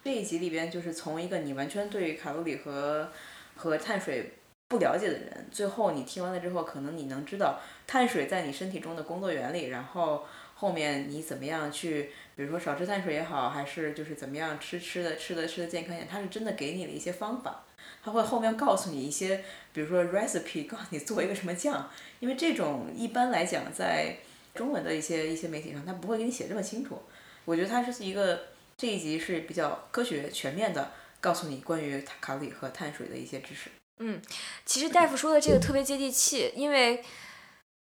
[0.04, 3.10] 这一集里边就是从一个你完全对卡路里和
[3.56, 4.34] 和碳水
[4.68, 17.64] 不了解的人，最后你听完了之后，可能你能知道碳水在你身体中的工作原理，然后后面你怎么样去，比如说少吃碳水也好，还是就是怎么样吃吃的吃的吃的健康一点，他是真的给你了一些方法，
[18.02, 24.16] 他会后面告诉你一些，比如说 recipe，告诉你做一个什么酱，因为这种一般来讲在
[24.54, 27.02] 中文的一些一些媒体上，他不会给你写这么清楚。
[27.44, 33.70] 我觉得它是一个这一集是比较科学全面的，告诉你关于卡路里和碳水的一些知识。
[33.98, 34.22] 嗯，
[34.64, 37.04] 其实大夫说的这个特别接地气，因为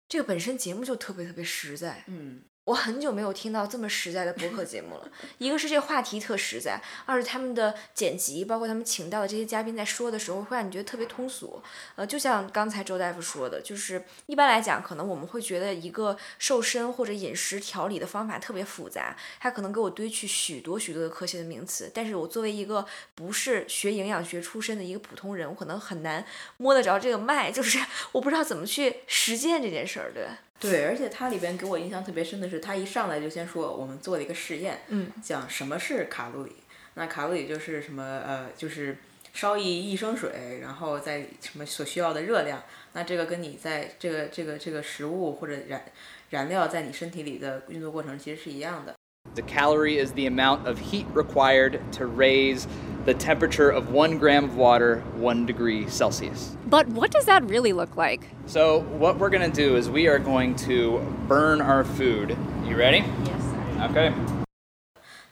[0.08, 2.04] 这个本身节目就特别特别实在。
[2.08, 2.44] 嗯。
[2.66, 5.12] 我很久没有听到这么实在的播客节目了。
[5.38, 11.62] 一个是这话题特实在，二是他们的剪辑，包括他们请到的这些嘉宾在说的时候，会让你觉得特别通俗。
[11.96, 21.92] 呃，就像刚才周大夫说的，就是一般来讲，可能我们会觉得一个瘦身或者饮食调理的方法特别复杂，它可能给我堆去许多许多的科学的名词。
[21.94, 27.78] 但是我作为一个不是学营养学出身的一个普通人，我可能很难摸得着这个脉，就是
[28.14, 30.26] 我不知道怎么去实践这件事儿，对。
[30.60, 36.56] 对，而且它里边给我印象特别深的是，他一上来就先说我们做了一个实验，嗯，讲什么是卡路里。
[36.94, 38.98] 那卡路里就是什么呃，就是
[39.34, 42.64] 烧一一升水，然后在什么所需要的热量。
[42.94, 45.84] 那这个跟你在这个这个这个食物或者燃
[46.30, 48.94] 燃料在你身体里的运作过程其实是一样的。
[49.36, 52.66] The calorie is the amount of heat required to raise
[53.05, 56.57] the temperature of one gram of water one degree Celsius.
[56.69, 58.21] But what does that really look like?
[58.47, 62.37] So, what we're going to do is we are going to burn our food.
[62.67, 63.05] You ready?
[63.25, 63.89] Yes, sir.
[63.91, 64.13] Okay.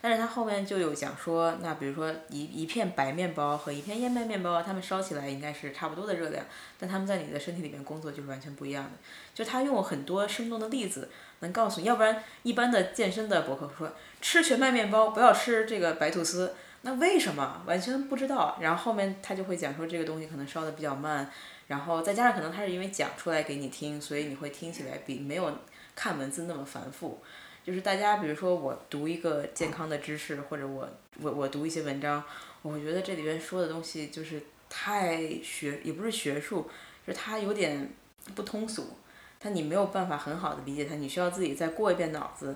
[0.03, 6.45] 但是它后面就有讲说，那比如说一一片白面包和一片燕麦面包，它们烧起来应该是差不多的热量，
[6.79, 8.91] 但它们在你的身体里面工作就是完全不一样的。
[9.35, 11.09] 就他用很多生动的例子，
[11.41, 18.58] 能告诉你，要不然一般的健身的博客说吃全麦面包，不要吃这个白吐司， 那为什么完全不知道？
[18.60, 21.30] 然后后面他就会讲说这个东西可能烧的比较慢，
[21.68, 25.56] 然后再加上可能他是因为讲出来给你听，所以你会听起来比没有
[25.96, 27.22] 看文字那么繁复。
[27.64, 30.90] 就是大家，比如说我读一个健康的知识，或者我
[31.22, 32.24] 我我读一些文章，
[32.64, 36.68] 我觉得这里边说的东西就是太学，也不是学术，
[37.06, 37.88] 就是它有点
[38.34, 38.98] 不通俗，
[39.40, 42.56] 它你没有办法很好的理解它，你需要自己再过一遍脑子，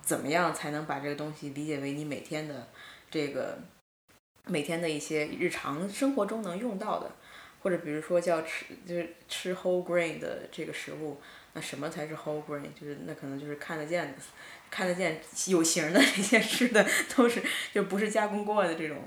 [0.00, 2.66] 怎么样才能把这个东西理解为你每天的
[3.10, 3.58] 这个
[4.46, 7.10] 每天的一些日常生活中能用到的，
[7.62, 11.20] 或者比如说叫吃就是吃 whole grain 的这个食物。
[11.54, 12.66] 那什么才是 whole grain？
[12.78, 14.14] 就是那可能就是看得见的、
[14.70, 17.42] 看得见有形的 这些吃的都是
[17.72, 18.98] 就不是加工过的这种，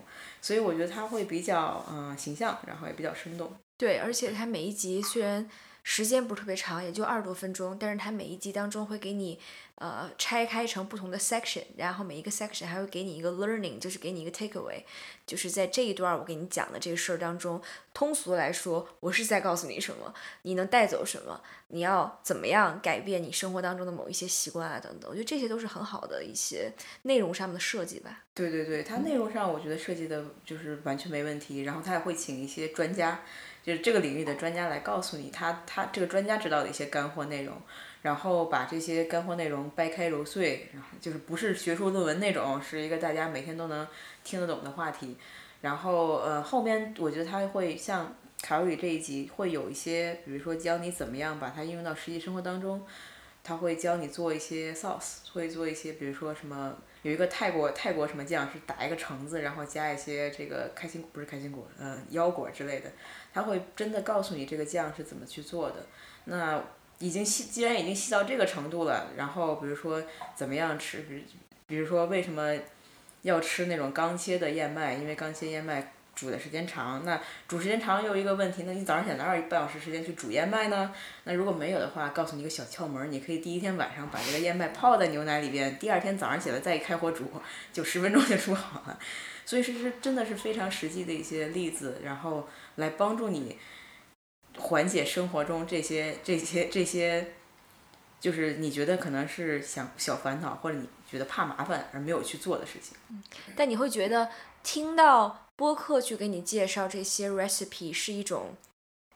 [0.41, 3.55] 所以我觉得它会比较嗯、形象，然后也比较生动。
[3.77, 5.47] 对，而且它每一集虽然
[5.91, 9.39] 时间不是特别长，也就二十多分钟，但是它每一集当中会给你
[9.73, 14.83] 呃拆开成不同的 section，然后每一个 section 还会给你一个 learning，就是给你一个 takeaway，
[15.25, 17.59] 就是在这一段我给你讲的这个事儿当中，
[17.91, 26.71] 通俗来说，我是在告诉你什么，你能带走什么，你要怎么样改变你生活当中的某一些习惯啊等等，我觉得这些都是很好的一些
[27.01, 28.25] 内容上面的设计吧。
[28.35, 33.23] 对对对，它内容上我觉得设计的就是完全没问题，然后它也会请一些专家，
[33.61, 37.55] 就是这个领域的专家来告诉你他他这个专家知道的一些干货内容，
[38.01, 43.87] 然后把这些干货内容掰开揉碎，然后就是不是学术论文那种，是一个大家每天都能
[44.23, 45.17] 听得懂的话题。
[45.61, 52.85] 然后呃后面我觉得他会像卡路里这一集会有一些，比如说教你怎么样把它应用到实际生活当中，
[53.43, 56.75] 他会教你做一些 sauce，会做一些比如说什么。
[57.01, 62.91] 有一个泰国泰国什么酱是打一个橙子，然后加一些这个开心不是开心果，嗯、腰果之类的，
[63.33, 65.85] 他会真的告诉你这个酱是怎么去做的。
[66.25, 66.61] 那
[66.99, 70.03] 已经细，既然已经细到这个程度了，然后比如说
[70.35, 71.21] 怎么样吃，比如
[71.67, 72.53] 比如说为什么
[73.21, 80.93] 要吃那种刚切的燕麦，因为刚切燕麦煮的时间长，那煮时间长又一个问题，那你早上起来哪有半小时时间去煮燕麦呢？
[81.23, 87.31] 那如果没有的话，告诉你一个小窍门，你可以第一天晚上把这个燕麦泡在牛奶里边，第二天早上起来再一开火煮，
[87.71, 88.99] 就十分钟就煮好了。
[89.45, 92.47] 所以是是真的是非常实际的一些例子，然后
[92.79, 93.57] 来帮助你
[94.57, 97.33] 缓解生活中这些这些这些，
[98.19, 102.97] 就是你觉得可能是想小烦恼，或者你觉得怕麻烦而没有去做的事情。
[103.55, 104.29] 但你会觉得
[104.63, 108.55] 听到播客去给你介绍这些 recipe 是一种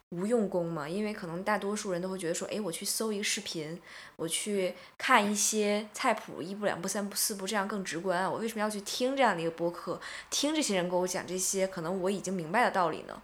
[0.09, 0.87] 无用功吗？
[0.87, 3.81] 因为可能大多数人都会觉得说，哎，我去搜一个视频，
[4.15, 8.29] 我去看一些菜谱，一步两步三步四步，这样更直观啊。
[8.29, 9.99] 我为什么要去听这样的一个播客，
[10.29, 13.21] 听这些人给我讲这些可能我已经明白的道理呢？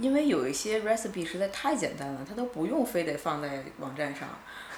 [0.00, 4.28] 因为有一些 recipe 实在太简单了，它都不用非得放在网站上。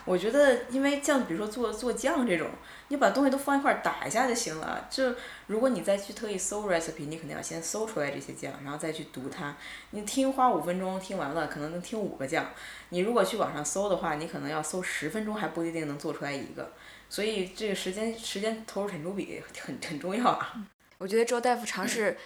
[0.05, 2.49] 我觉得，因为像比如说做做酱这种，
[2.89, 4.89] 你把东西都放一块打一下就行了。
[4.91, 5.15] 就
[5.47, 9.57] 如果你再去特意搜 recipe，你肯定要先搜出来这些酱，然后再去读它。
[9.91, 12.47] 你听花五分钟听完了，可能能听五个酱。
[12.89, 16.73] 你如果去网上搜的话，你可能要搜十分钟还不一定能做出来一个。
[17.09, 20.55] 所以这个时间时间投入产出比很很重要啊。
[20.99, 22.17] 我觉得周大夫尝试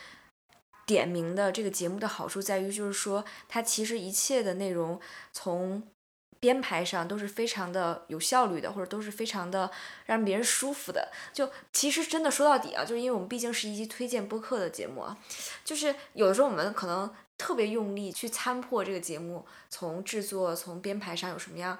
[0.86, 4.98] 点名的这个节目的好处在于，就是说它其实一切的内容
[5.32, 5.82] 从
[6.38, 9.70] 编排上都是非常的有效率的，或者都是非常的
[10.04, 11.10] 让别人舒服的。
[11.32, 15.16] 就其实真的说到底啊，就是因为我们毕竟是一期推荐播客的节目啊，
[15.64, 21.76] 就是有的时候我们可能特别用力去参破这个节目从制作、从编排上有什么样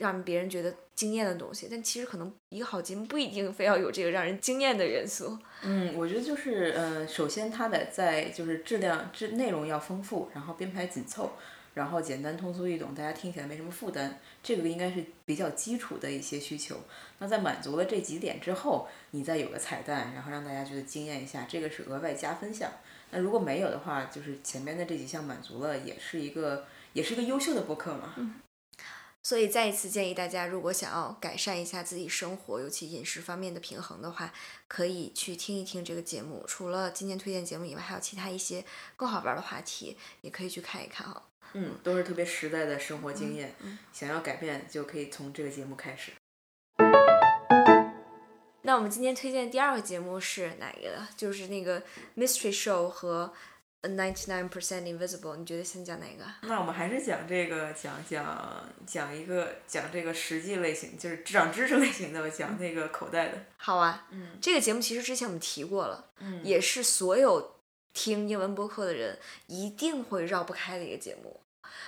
[0.00, 5.38] 让别人觉得惊艳的东西，但其实可能一个好节目不一定非要有这个让人惊艳的元素。
[5.62, 11.32] 嗯，我觉得就是呃，首先它得在就是质量质内容要丰富，然后编排紧凑，
[11.74, 16.76] 然后简单通俗易懂，大家听起来没什么负担，这个应该是比较基础的一些需求。
[17.18, 22.70] 那在满足了这几点之后，你再有个彩蛋，然后让大家觉得惊艳一下，这个是额外加分项。
[23.10, 28.14] 那如果没有的话，就是前面的这几项满足了，也是一个也是一个优秀的播客嘛。
[29.22, 34.32] 所以再一次建议大家，如果想要改善一下自己生活，尤其饮食方面的平衡的话，
[34.66, 36.42] 可以去听一听这个节目。
[36.48, 38.64] 除了今天推荐节目以外，还有其他一些
[38.96, 41.22] 更好玩的话题，也可以去看一看哈。
[41.52, 43.54] 嗯，都是特别实在的生活经验。
[43.92, 46.12] 想要改变，就可以从这个节目开始。
[48.62, 51.06] 那我们今天推荐的第二个节目是哪一个？
[51.16, 51.82] 就是那个
[52.16, 53.34] Mystery Show 和
[53.82, 55.36] Ninety Nine Percent Invisible。
[55.36, 56.24] 你觉得先讲哪个？
[56.42, 63.38] 那我们还是讲这个，讲讲讲一个讲这个实际类型，就是长知识类型的，讲那个口袋的。
[63.56, 67.56] 好啊，嗯这个节目其实之前我们提过了，嗯也是所有
[67.92, 71.40] 听英文播客的人一定会绕不开的一个节目，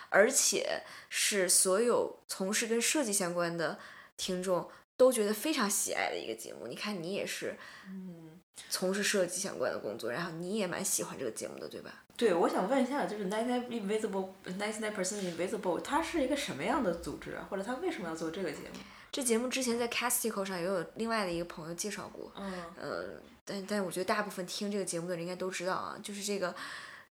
[0.09, 3.78] 而且是所有从事跟设计相关的
[4.16, 6.66] 听众都觉得非常喜爱的一个节目。
[6.66, 7.57] 你看，你也是
[7.88, 8.32] 嗯，
[8.68, 12.04] 从事设计相关的工作，然后你也蛮喜欢这个节目的，对吧？
[12.16, 17.46] 对，我想问一下，就是 ninety nine invisible ninety nine percent invisible，它是一个什么样的组织啊？
[17.50, 18.78] 或者它为什么要做这个节目？
[19.11, 23.05] 这节目之前在 Castico 上也有另外的一个朋友介绍过，嗯呃，
[23.44, 26.55] 但但我觉得大部分听这个节目的人应该都知道啊，就是这个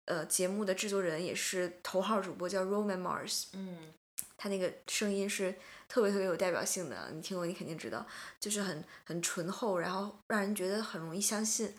[0.06, 3.92] 呃节目的制作人也是头号主播叫 Roman Mars，嗯
[4.36, 5.54] 他那个声音是
[5.92, 8.06] 特别特别有代表性的，你听过你肯定知道，
[8.40, 11.74] 就是很很醇厚，然后让人觉得很容易相信。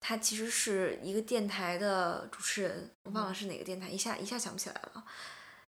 [0.00, 5.04] 他其实是一个电台的主持人，我忘了是哪个电台，一下一下想不起来了。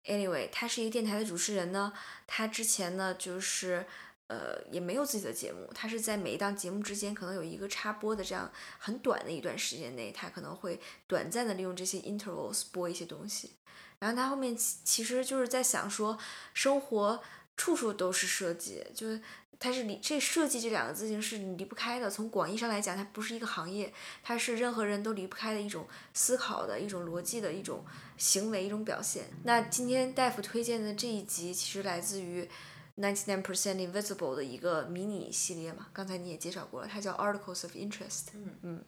[0.04, 1.90] Anyway，他是一个电台的主持人呢。
[2.26, 3.86] 他之前呢，就是
[4.26, 5.72] 呃，也没有自己的节目。
[5.74, 13.52] 他是在每一档节目之间可能有一个插播的这样很短的一段时间内，他可能会短暂的利用这些 intervals 播一些东西。
[14.00, 16.16] 然后他后面其实就是在想说，
[16.54, 17.20] 生活
[17.58, 19.20] 处处都是设计，就是
[19.58, 22.08] 它是离这设计这两个字形是离不开的。
[22.08, 23.92] 从广义上来讲，它不是一个行业，
[24.22, 27.84] 它是任何人都离不开的一种思考的一种逻辑的一种
[28.16, 29.24] 行为一种表现。
[29.42, 32.48] 那今天大夫推荐的这一集其实来自于
[32.96, 38.28] Ninety Nine Percent Invisible 的一个迷你系列嘛，刚才你也介绍过了，它叫 Articles of Interest。
[38.34, 38.84] 嗯嗯。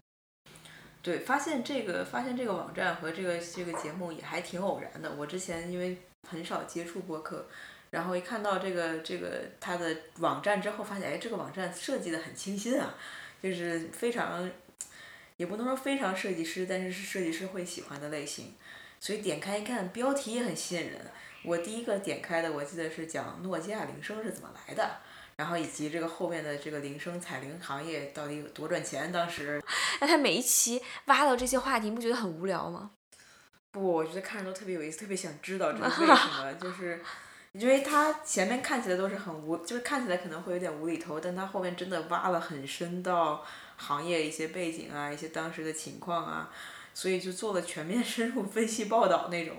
[1.02, 5.12] 对，发现这个发现这个网站和这个这个节目也还挺偶然的。
[5.14, 5.96] 我之前因为
[6.28, 7.48] 很少接触播客，
[7.90, 12.94] 然后一看到这个这个它的网站之后，发现哎，这个网站设计的很清新啊，
[13.42, 14.50] 就是非常，
[15.36, 18.54] 也不能说非常设计师，但是是设计师会喜欢的类型。
[19.00, 21.00] 所以点开一看，标题也很吸引人。
[21.42, 24.98] 我第一个点开的，我记得是讲诺基亚铃声是怎么来的。
[25.36, 29.10] 然后以及这个后面的这个铃声彩铃行业到底有多赚钱？
[29.10, 29.58] 当时，
[29.98, 32.90] 那他每一期挖到这些话题，你不觉得很无聊吗？
[33.70, 36.52] 不，我觉得看着都特别有意思，特别想知道这是为什么。
[36.60, 37.02] 就是，
[37.52, 43.44] 因为他前面看起来都是很无，就是看起来可能会有点无厘头，但他后面真的挖了很深到
[43.76, 46.52] 行业一些背景啊，一些当时的情况啊，
[46.94, 49.56] 所以就做了全面深入分析报道那种。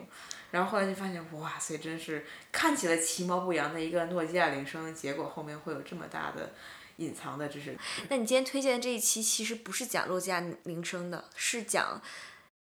[0.52, 6.54] 然后后来就发现，哇塞，真是看起来其貌不扬的一个诺基亚铃声，结果后面会有这么大的
[6.98, 7.78] 隐藏的知识。
[8.10, 12.02] 那你今天推荐的这一期其实不是讲诺基亚铃声的，是讲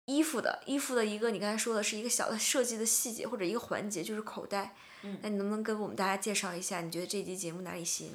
[0.06, 0.62] 衣服的。
[0.64, 4.74] 衣服的一个你刚才说的是一个小的设计的细节或者一个环节，就是口袋。
[5.02, 5.18] 嗯。
[5.22, 8.12] 那你能不能跟我们大家介绍一下，你觉得这集节目哪里吸引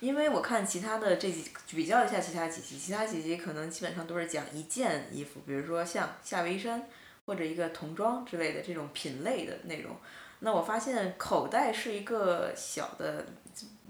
[0.00, 0.08] 你？
[0.08, 6.88] 因为我看其他的这几比较一下其他几集，其他几集可能基本上都是讲一件衣服，比如说像夏威夷衫。
[7.26, 9.94] 或者一个童装之类的这种品类的内容，
[10.40, 13.24] 那我发现口袋是一个小的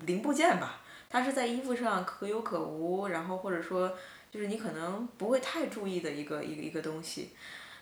[0.00, 3.96] 零部件吧，它是在衣服上可有可无，然后或者说
[4.30, 7.30] 就是你可能不会太注意的一个一个一个东西。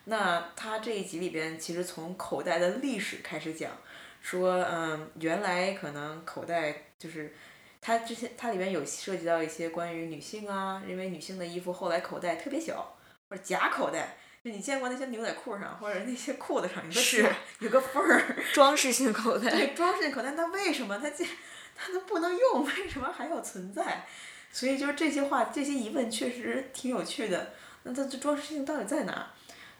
[0.05, 3.72] 那它这一集里边其实从口袋的历史开始讲，
[4.20, 7.34] 说嗯原来可能口袋就是
[7.80, 12.96] 它之前它里面有涉及到一些关于女性啊，因为女性的衣服后来口袋特别小
[13.28, 14.16] 或者假口袋。
[14.44, 19.50] 就你见过那些牛仔裤上或者那些裤子上有个有个缝儿， 装饰性口袋。
[19.50, 21.26] 对，装饰性口袋，那为什么它这
[21.74, 22.64] 它都不能用？
[22.64, 24.06] 为什么还要存在？
[24.52, 27.52] 所以就是这些话，这些疑问确实挺有趣的。
[27.82, 29.28] 那它这装饰性到底在哪？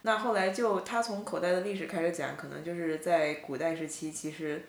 [0.03, 4.63] 那后来就他从口袋的历史开始讲，可能就是在古代时期，其实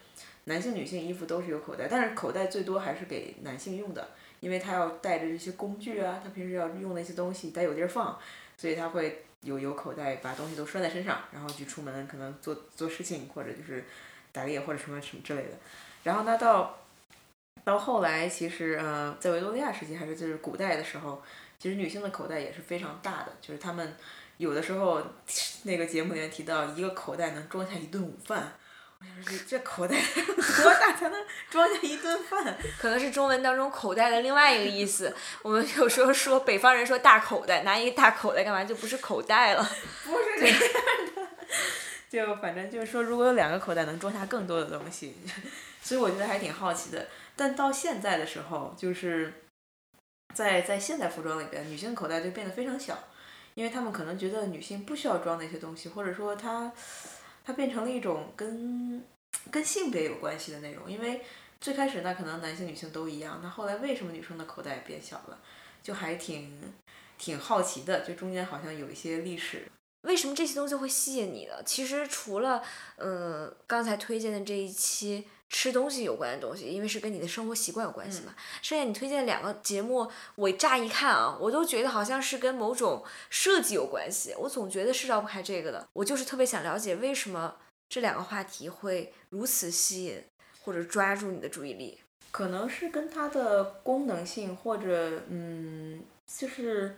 [0.45, 4.09] 男性、女性衣服都是有口袋，但是口袋最多还是给男性用的，
[4.39, 8.17] 因为他要带着这些工具啊，他平时要用那些东西得有地儿放，
[8.57, 9.25] 所以他会。
[9.43, 13.85] 有有口袋，把东西都拴在身上，然后去出门，可能做做事情，或者就是
[14.33, 15.51] 打猎或者什么什么之类的。
[16.03, 16.77] 然后呢，到
[17.63, 21.23] 到后来，其实呃，在维多利亚时期还是就是古代的时候，
[21.57, 23.95] 其实女性的口袋也是非常大的，就是她们
[24.39, 25.03] 有的时候
[25.63, 28.53] 那个节目里面提到，一个口袋能装下一顿午饭。
[29.25, 32.57] 这这口袋 多大才能装下一顿饭？
[32.79, 35.13] 可能是中文当中“口袋”的另外一个意思。
[35.41, 38.63] 我们有时候说北方人说大口袋，拿一个大口袋干嘛？
[38.63, 39.63] 就不是口袋了。
[40.05, 40.59] 不是这样
[41.15, 41.27] 的。
[42.09, 45.15] 就反正就是说，如果有两个口袋，能装下更多的东西。
[45.81, 47.07] 所以我觉得还挺好奇的。
[47.35, 49.45] 但到现在的时候，就是
[50.33, 53.01] 在在现代服装里边，女性口袋就变得非常小，
[53.59, 56.71] 因为他们可能觉得女性不需要装那些东西，或者说她。
[57.45, 59.03] 它变成了一种跟
[59.49, 61.21] 跟性别有关系的内容，因为
[61.59, 65.39] 最开始那可能男性女性都一样，那后来为什么女生的口袋变小了，
[65.81, 66.61] 就还挺
[67.17, 69.63] 挺好奇的，就中间好像有一些历史。
[70.01, 71.63] 为什么这些东西会吸引你呢？
[71.65, 72.61] 其实除了
[72.97, 75.27] 嗯刚才推荐的这一期。
[75.49, 78.35] 吃东西有关的东西，因为是跟你的生活习惯有关系嘛。
[78.61, 84.35] 剩下你推荐两个节目，我乍一看啊，我都觉得好像是跟某种设计有关系。
[84.37, 85.87] 我总觉得是绕不开这个的。
[85.93, 87.55] 我就是特别想了解为什么
[87.89, 90.23] 这两个话题会如此吸引
[90.63, 91.99] 或者抓住你的注意力。
[92.29, 96.95] 可能是跟它的功能性或者嗯，就是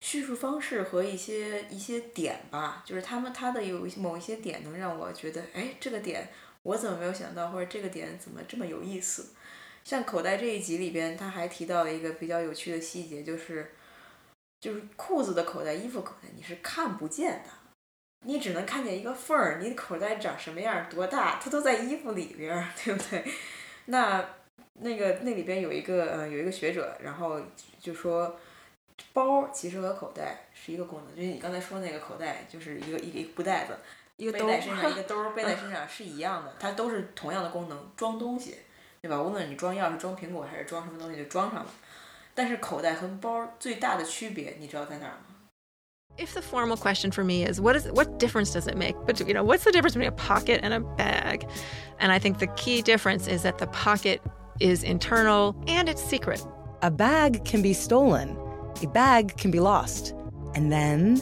[0.00, 2.82] 叙述方式和一些一些点吧。
[2.84, 6.28] 就是他们他的有某一些点能让我觉得，哎，这个点。
[6.64, 9.26] 我怎么没有想到，或者这个点怎么这么有意思？
[9.84, 13.72] 像口袋这一集里边，他还提到了一个比较有趣的细节，就是，
[14.60, 17.50] 就是裤子的口袋、衣服口袋你是看不见的，
[18.24, 23.24] 你只能看见一个缝儿，你的口袋长什么样、多大，它都在衣服里边， 对不对？
[23.86, 24.24] 那
[24.74, 27.40] 那个那里边有一个呃有一个学者，然后
[27.80, 28.38] 就说，
[29.12, 33.76] 包其实和口袋是一个功能，就是你刚才说那个口袋就是一个一个一个布袋子。
[34.21, 38.55] 一 个兜儿背在身上，一个兜儿背在身上是一样的，它都是同样的功能，装东西，
[39.01, 39.21] 对吧？
[39.21, 41.71] 无论你装钥匙、装苹果还是装什么东西，就装上了。
[42.33, 45.35] 但是口袋和包最大的区别，你知道在哪儿吗？
[46.17, 48.95] If the formal question for me is what is what difference does it make?
[49.05, 51.47] But you know, what's the difference between a pocket and a bag?
[51.99, 54.21] And I think the key difference is that the pocket
[54.59, 56.43] is internal and it's secret.
[56.81, 58.35] A bag can be stolen,
[58.81, 60.15] a bag can be lost.
[60.55, 61.21] And then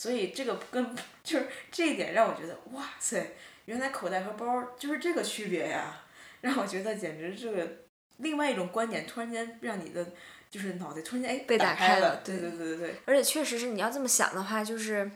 [0.00, 3.36] 所以这个跟就是这一点让我觉得，哇塞，
[3.66, 6.04] 原来口袋和包就是这个区别呀，
[6.40, 7.70] 让我觉得简直这个
[8.16, 10.06] 另外一种观点，突然间让你的
[10.50, 15.10] 就是脑袋突然间哎被打打开了了，对对对对对，而且确实是你要这么想的话，就是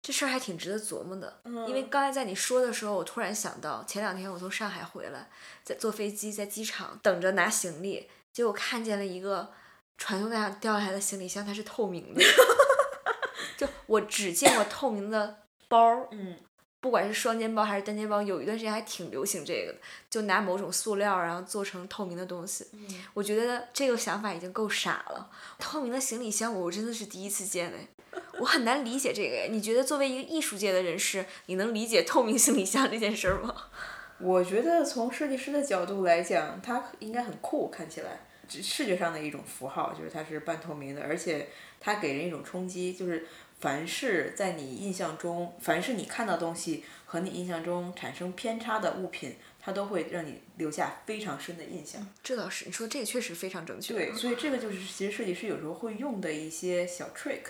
[0.00, 1.42] 这事儿还挺值得琢磨的。
[1.44, 5.28] 嗯因为刚才在你说的时候，我突然想到，前两天我从上海回来，
[5.62, 9.52] 在坐飞机，在机场等着拿行李，结果看见了一个
[9.98, 12.22] 传送带上掉下来的行李箱，它是透明的。
[13.60, 16.34] 就我只见过透明的包儿，嗯，
[16.80, 22.66] 不管是双肩包还是单肩包，有一段时间还挺流行这个的，就拿某种塑料然后做成透明的东西。
[23.12, 25.30] 我觉得这个想法已经够傻了。
[25.58, 29.48] 透明的行李箱，我真的是第一次见哎，我很难理解这个哎。
[29.50, 33.54] 你觉得作为一个艺术界的人士，你能理解透明行李箱这件事儿吗？
[34.18, 41.48] 我觉得从设计师的角度来讲，它应该很酷，看起来只视觉上的一种符号，就是它是半透明的，而且
[41.78, 43.26] 它给人一种冲击，就是
[43.60, 52.06] 凡是在你印象中，凡是你看到东西和你印象中产生偏差的物品，它都会让你留下非常深的印象。
[52.22, 53.92] 这倒是，你说这个确实非常正确。
[53.92, 57.42] 对，所以这个就是其实设计师有时候会用的一些小 trick，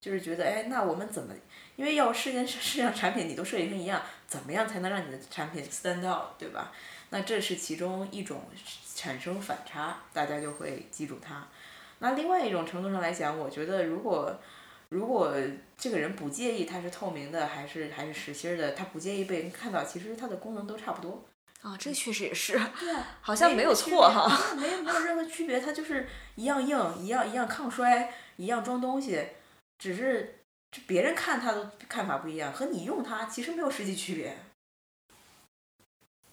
[0.00, 1.34] 就是觉得哎，那我们怎么，
[1.76, 6.72] 因为要世界上产品你都设计成一样，怎么样才能让你的产品 stand out，对吧？
[7.10, 8.44] 那这是其中一种
[8.94, 11.46] 产生反差，大家就会记住它。
[11.98, 14.40] 那另外一种程度上来讲，我觉得如果
[14.90, 15.34] 如果
[15.78, 21.24] 这个人不介意它是透明的还是还是实心儿的，他不介意被人看到，其实它的功能都差不多。
[21.62, 24.54] 啊，这确实也是，对啊，好像没有错哈。
[24.56, 29.22] 没有没有任何区别，它就是一样硬，一样一样抗摔，一样装东西，
[29.78, 30.40] 只是
[30.72, 34.36] 就别人看它的看法不一样，和你用它其实没有实际区别。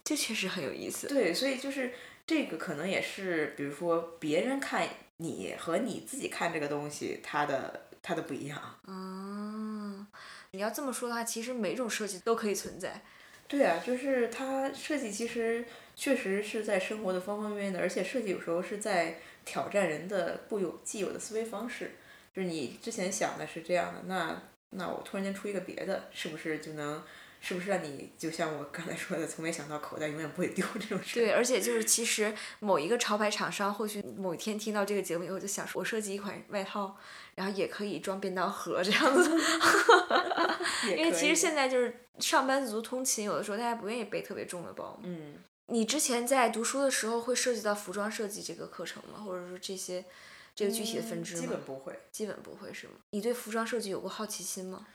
[0.04, 1.08] 这确实很有意思。
[1.08, 1.94] 对，所以就是
[2.26, 4.88] 这个可能也是，比如说别人看
[5.18, 8.58] 你和你自己看这个东西，它的它的不一样。
[8.88, 10.08] 嗯，
[10.52, 13.02] 你要这么说的话，其实每种设计都可以存在。
[13.50, 21.92] 对啊，就是它设计其实确实是在生活的方方面面的，而且设计有时候是在挑战人的固有既有的思维方式。
[22.34, 27.04] 就是你之前想的是这样的，那那我突然间出一个别的，是不是就能，
[27.40, 31.20] 是不是让你就像我刚才说的，从没想到口袋永远不会丢这种事？
[31.20, 36.98] 对，而且就是其实某一个潮牌厂商，或许某一天听到这个节目以后，就想说，我设计一款外套，
[37.36, 39.32] 然后也可以装便当盒这样子。
[40.96, 45.00] 因为其实现在就是上班族通勤，有的时候大家不愿意背特别重的包。
[45.04, 45.36] 嗯，
[45.68, 49.20] 你之前在读书的时候会涉及到服装设计这个课程吗？
[49.24, 50.06] 或者说这些
[50.56, 51.42] 这个具体的分支吗？
[51.42, 52.94] 嗯基本不会，基本不会是吗？
[53.12, 54.86] 你对服装设计有过好奇心吗？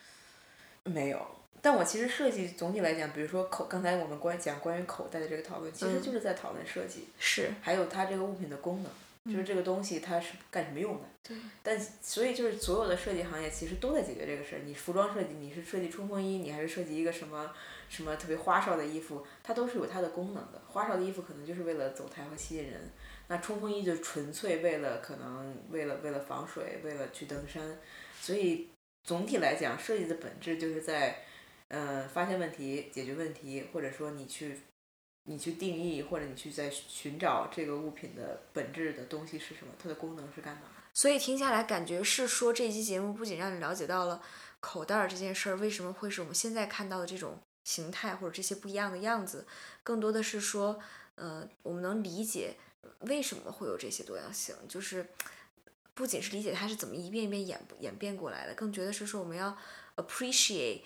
[0.83, 1.25] 没有。
[1.63, 11.03] 但我其实设计总体来讲，比如说口，刚才我们关讲关于口袋的这个讨论，其实嗯就是在讨论设计，是，还有它这个物品的功能，就是这个东西它是干什么用的。
[11.23, 11.37] 对。
[11.63, 14.59] 但所以就是所有的设计行业其实都在解决这个事儿。
[14.65, 17.49] 你服装设计，你是设计冲锋衣，你还是设计一个什么
[17.87, 20.61] 什么特别花哨的衣服，它都是有它的功能的。
[20.67, 22.91] 花哨的衣服可能就是为了走台和吸引人，
[23.29, 27.79] 那冲锋衣就纯粹为了可能为了为了防水，为了去登山。
[28.19, 28.67] 所以
[29.05, 31.23] 总体来讲，设计的本质就是在
[31.73, 34.59] 呃发现问题、解决问题，或者说你去
[35.23, 40.61] 你去定义，或者你去在寻找这个物品的本质的东西是什么，它的功能是干嘛。
[40.93, 44.21] 所以听下来感觉是说这期节目不仅让你了解到了
[44.59, 49.47] 口袋儿这件事儿为什么会是我们现在看到的这种形态或者这些不一样的样子，
[49.81, 50.79] 更多的是说，
[51.15, 52.55] 呃，我们能理解
[52.99, 55.07] 为什么会有这些多样性，就是
[55.95, 59.57] 不仅是理解它是怎么一遍一遍演演变过来的，更觉得是说我们要
[59.95, 60.81] appreciate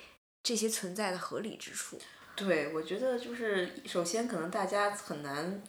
[0.47, 1.99] 这些存在的合理之处。
[2.33, 5.61] 对，我觉得就是首先可能大家很难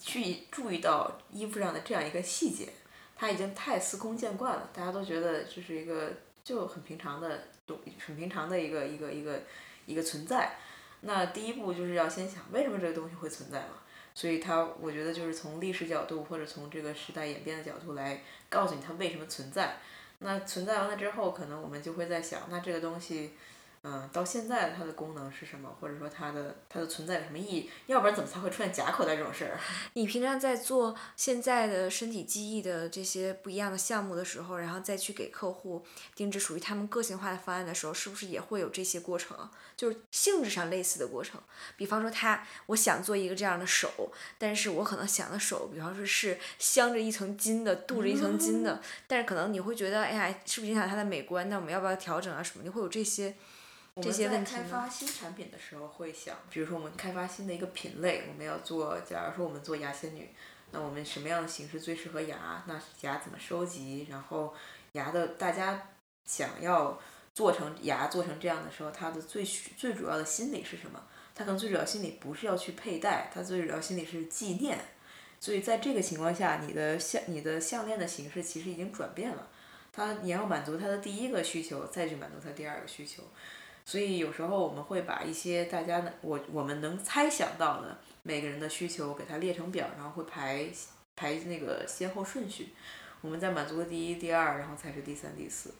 [0.00, 2.68] 去注意到衣服上的这样一个细节，
[3.16, 6.12] 它已经太司空见惯了，大家都觉得这是一个
[6.44, 9.42] 就很平常的东，很平常的一个一个一个
[9.86, 10.54] 一个存在。
[11.00, 13.82] 那第一步就是要先想为什么这个东西会存在嘛。
[14.14, 19.78] 所以它，我觉得就是从历史角度或者从这个时代演变的角度来告诉你它为什么存在。
[20.20, 23.32] 那存在完了之后，可能我们就会在想，那这个东西。
[23.84, 27.70] 嗯，到现在它的功能是什么，或者说它的它的存在有什么意义？
[27.86, 29.58] 要不然怎么才会出现假口袋这种事儿？
[29.94, 39.50] 你平常在做现在的身体记忆的这些不一样的项目的时候，然后再去给客户定制属于他们个性化的方案的时候，是不是也会有这些过程？
[39.76, 41.40] 就是性质上类似的过程。
[41.76, 51.48] 比方说，他我想做一个这样的手，但是我可能想的手，比方说是镶着一层金的，镀着一层金的，但是可能你会觉得，哎呀，是不是影响它的美观？
[51.48, 52.40] 那我们要不要调整啊？
[52.40, 52.62] 什么？
[52.62, 53.34] 你会有这些？
[53.94, 60.30] 我们在开发新产品的时候会想，比如说我们开发新的一个品类，我们要做，假如说我们做牙仙女，
[60.70, 62.64] 那我们什么样的形式最适合牙？
[62.66, 64.06] 那牙怎么收集？
[64.08, 64.54] 然后
[64.92, 65.90] 牙的大家
[66.24, 66.98] 想要
[67.34, 71.04] 做成牙做成这样的时候，它的最最主要的心理是什么？
[71.34, 74.78] 它可能最主要心理不是要去佩戴，它最主要心理是纪念。
[75.38, 79.48] 所以在这个情况下，你的项你的项链的形式其实已经转变了，
[79.92, 83.22] 它你要满足它的第一个需求，再去满足它第二个需求。
[83.84, 90.68] 所以有时候我们会把一些大家的我我们能猜想到的每个人的需求给它列成表，然后会排
[91.16, 92.68] 排那个先后顺序，
[93.20, 95.74] 我们在满足了第一、第二，然后才是第三、第四。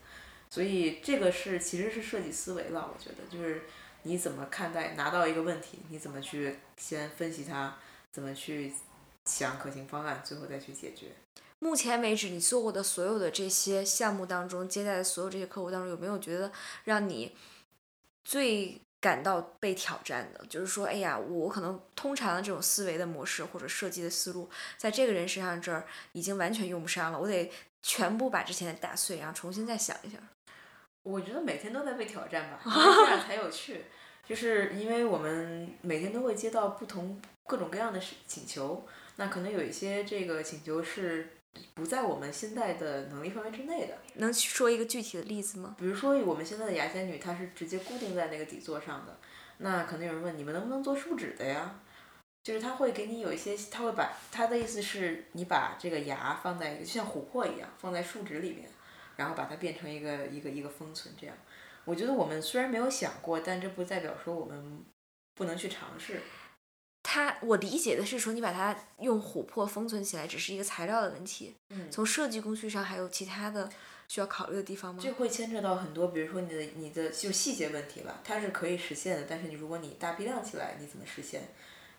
[0.50, 3.62] 所以这个是其实是设计思维了，我觉得就是
[4.02, 7.76] 你怎么看待拿到一个问题，你怎么去先分析它，
[8.10, 8.72] 怎么去
[9.24, 11.06] 想可行方案，最后再去解决。
[11.60, 16.50] 目前为止，你做过的所有的这些项目当中，接待的所有这些客户当中，有没有觉得
[16.84, 17.34] 让你？
[18.24, 27.50] 最感到被挑战的，就是说，哎呀，我可能通常的这种思维的模式或者设计的思路，在这个人身上这儿已经完全用不上了，我得
[27.82, 30.18] 全部把之前的打碎，然后重新再想一下。
[31.02, 33.84] 我觉得每天都在被挑战吧， 这样才有趣。
[34.24, 41.28] 就是因为我们每天都会接到不同各种各样的请求，那可能有一些这个请求是。
[41.74, 45.76] 不在我们现在的能力范围之内的，能说一个具体的例子吗？
[45.78, 49.18] 比如说我们现在的牙仙女，它是直接固定在那个底座上的，
[49.58, 51.80] 那可能有人问你们能不能做树脂的呀？
[52.42, 58.68] 就是他会给你有一些，他会把他的意思是你把这个牙放在一个就像琥珀一样放在树脂里面，
[59.14, 61.36] 然后把它变成一个一个一个封存这样。
[61.84, 64.84] 我觉得我们虽然没有想过，但这不代表说我们
[65.34, 66.20] 不能去尝试。
[67.02, 71.54] 它，我理解的是说，你把它用琥珀封存起来，只是一个材料的问题。
[71.70, 73.68] 嗯，从设计工序上还有其他的
[74.06, 75.00] 需要考虑的地方吗？
[75.02, 78.20] 这会牵扯到很多，比如说你的你的就细节问题吧。
[78.22, 81.42] 它是可以实现的，但是你如果你大批量起来，你怎么实现？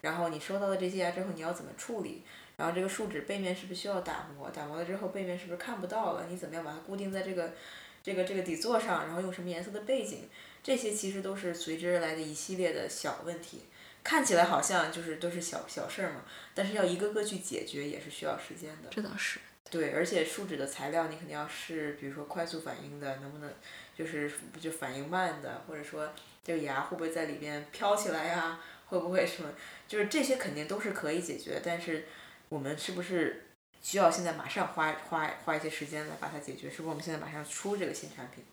[0.01, 2.23] 然后你收到了这些牙之后，你要怎么处理？
[2.55, 4.49] 然后这个树脂背面是不是需要打磨？
[4.49, 6.27] 打磨了之后，背面是不是看不到了？
[6.29, 7.53] 你怎么样把它固定在这个
[8.01, 9.05] 这个这个底座上？
[9.05, 10.29] 然后用什么颜色的背景？
[10.61, 13.63] 这些其实都是随之而来的一系列的小问题。
[14.03, 18.89] 看起来好像就是都是小小事儿嘛，但是要一个个去解决也是需要时间的。
[18.89, 19.39] 这倒是。
[19.69, 23.51] 对，而且树脂的材料你肯定要试，比如说快速反应的，能不能
[23.97, 28.59] 就是就反应慢的，或者说这个牙会不会在里边飘起来呀？
[28.85, 29.49] 会不会什么？
[29.87, 32.05] 就是这些肯定都是可以解决，但是
[32.49, 33.47] 我们是不是
[33.81, 36.69] 需要现在马上花花花一些时间来把它解决？
[36.69, 38.43] 是不是我们现在马上出这个新产品？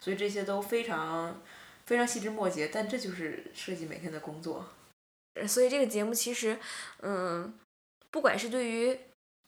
[0.00, 1.42] 所以这些都非常
[1.84, 4.66] 非常细枝末节，但这就是设计每天的工作。
[5.46, 6.58] 所以这个节目其实，
[7.00, 7.54] 嗯，
[8.10, 8.98] 不管是对于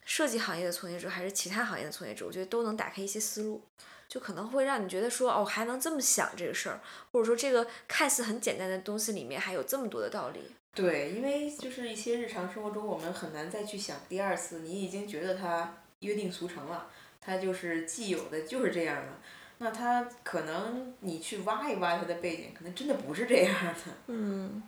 [0.05, 3.62] 设计行业的从业者，还是其他行业的从业者，我觉得都能打开一些思路，
[4.09, 6.80] 就可能会让你觉得说，哦，还能这么想这个事儿，
[7.12, 10.41] 或者说这个看似很简单的东西里面还有这么多的道理。
[10.74, 19.12] 对，因为就是一些日常生活中我们很难再去想第二次，你已经觉得它约定俗成了，它就是既有的就是这样的，
[19.59, 23.74] 那它可能你去挖一挖它的背景，可能真的不是这样的。
[24.09, 24.62] 嗯。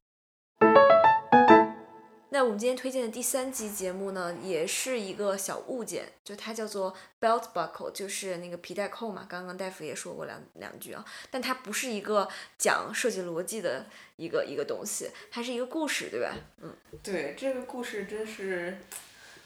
[2.37, 9.25] 那我们今天推荐的第三集节目呢，也是一个小物件，就它叫做 belt buckle，就是那个皮带扣嘛。
[9.27, 12.29] 刚刚大夫也说过两两句啊，但它不是一个
[12.59, 16.35] 讲设计逻辑的一个一个东西，它是一个故事，对吧？
[16.61, 18.83] 嗯，对，这个故事真是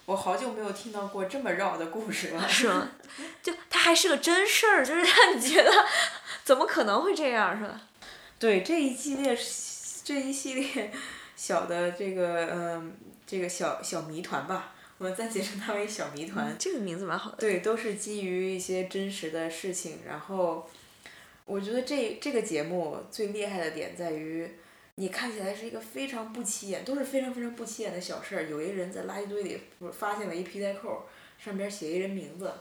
[0.06, 2.42] 我好久没有听到过这么绕的故事了。
[2.50, 2.90] 是吗？
[3.40, 5.70] 就它还是个真事儿，就是让你觉得
[6.42, 7.82] 怎么可能会这样，是吧？
[8.40, 9.38] 对，这一系列
[10.02, 10.92] 这一系列。
[11.40, 12.94] 小的这个嗯，
[13.26, 16.54] 这个小小谜团吧，我们暂且称它为小谜团。
[16.58, 17.38] 这个名字蛮好的。
[17.38, 20.00] 对，都是基于一些真实的事情。
[20.06, 20.68] 然后，
[21.46, 24.46] 我觉得这这个节目最厉害的点在于，
[24.96, 28.42] 你看起来是一个非常不起眼，都是非常非常不起眼的小事儿。
[28.42, 29.58] 有一人在垃圾堆里
[29.98, 31.06] 发现了一皮带扣，
[31.42, 32.52] 上边写一人名字，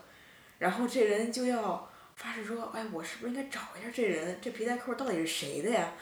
[0.57, 4.39] 然后这人就要发誓说：“哎，我是不是应该找一下这人？
[4.41, 5.93] 这皮带扣到底是谁的呀？”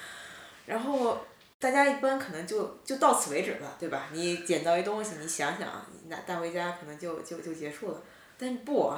[0.67, 1.17] 然后
[1.58, 4.08] 大家一般可能就就到此为止了，对吧？
[4.12, 8.02] 你捡到一东西，你想想，你拿带回家可能就就就结束了。
[8.36, 8.92] 但是不，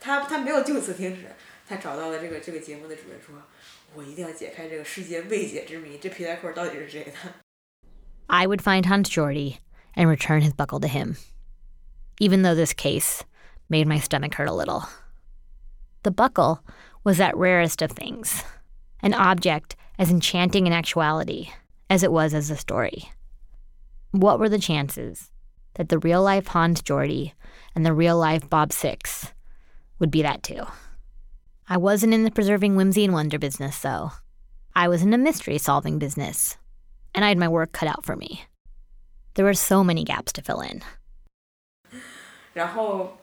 [0.00, 1.26] 他他没有就此停止，
[1.68, 3.34] 他找到了这个这个节目的主人说，
[3.94, 7.12] 我一定要解开这个世界未解之谜，这皮带扣到底是谁的？
[8.28, 9.56] I would find Hans Jordy
[9.94, 11.16] and return his buckle to him,
[12.18, 13.22] even though this case
[13.68, 14.88] made my stomach hurt a little.
[16.02, 16.60] The buckle
[17.02, 18.44] was that rarest of things,
[19.02, 21.48] an object as enchanting in actuality
[21.90, 23.10] as it was as a story.
[24.10, 25.30] What were the chances
[25.74, 27.34] that the real life Hans Jordy
[27.74, 29.32] and the real life Bob Six
[29.98, 30.64] would be that too?
[31.68, 34.12] I wasn't in the preserving whimsy and wonder business, though.
[34.74, 36.56] I was in a mystery solving business
[37.14, 38.44] and I had my work cut out for me.
[39.34, 40.82] There were so many gaps to fill in.
[42.54, 43.18] 然后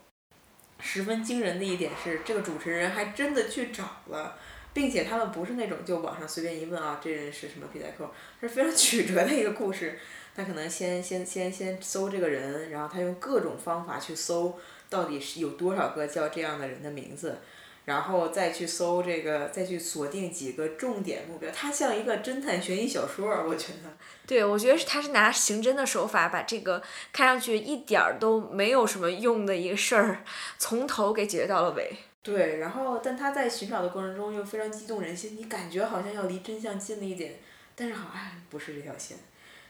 [0.80, 4.38] 十分惊人的一点是，这个主持人还真的去找了，
[4.73, 8.11] 并且他们不是那种就网上随便一问啊，这人是什么皮带扣，
[8.41, 9.99] 是非常 曲折的一个故事。
[10.37, 14.57] 他可能先先先先搜这个人，然后他用各种方法去搜，
[14.89, 17.39] 到底是有多少个叫这样的人的名字，
[17.87, 21.51] 然后再去搜这个，再去锁定几个重点目标。
[21.51, 23.91] 他像一个侦探悬疑小说，我觉得。
[24.29, 26.81] 对，我觉得是他是拿刑侦的手法，把这个
[27.13, 30.23] 看上去一点儿都没有什么用的一个事儿，
[30.57, 31.97] 从头给解决到了尾。
[32.23, 37.35] 对，然后但他在寻找的过程中又非常激动人心，你感觉好像要离真相近了一点，
[37.75, 39.17] 但是好像不是这条线。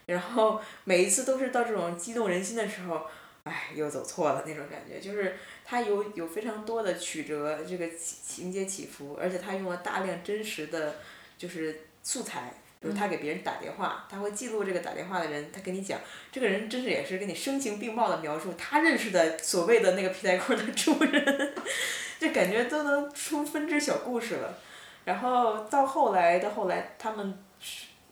[0.07, 3.07] 然后每一次都是到这种激动人心的时候，
[3.45, 10.97] 哎，又走错了那种感觉，就是他有有非常多的曲折，这个情情节起伏，而且他用了大量真实的
[11.37, 12.55] 就是素材。
[12.81, 15.99] 比如他给别人打电话，他会记录这个打电话的人，他跟你讲，
[16.31, 21.55] 这个人真是也是跟你声情并茂的描述他认识的所谓的那个皮带裤的主人，
[22.19, 24.59] 就感觉都能出分支小故事了。
[25.05, 27.39] 然后到后来的后来，他们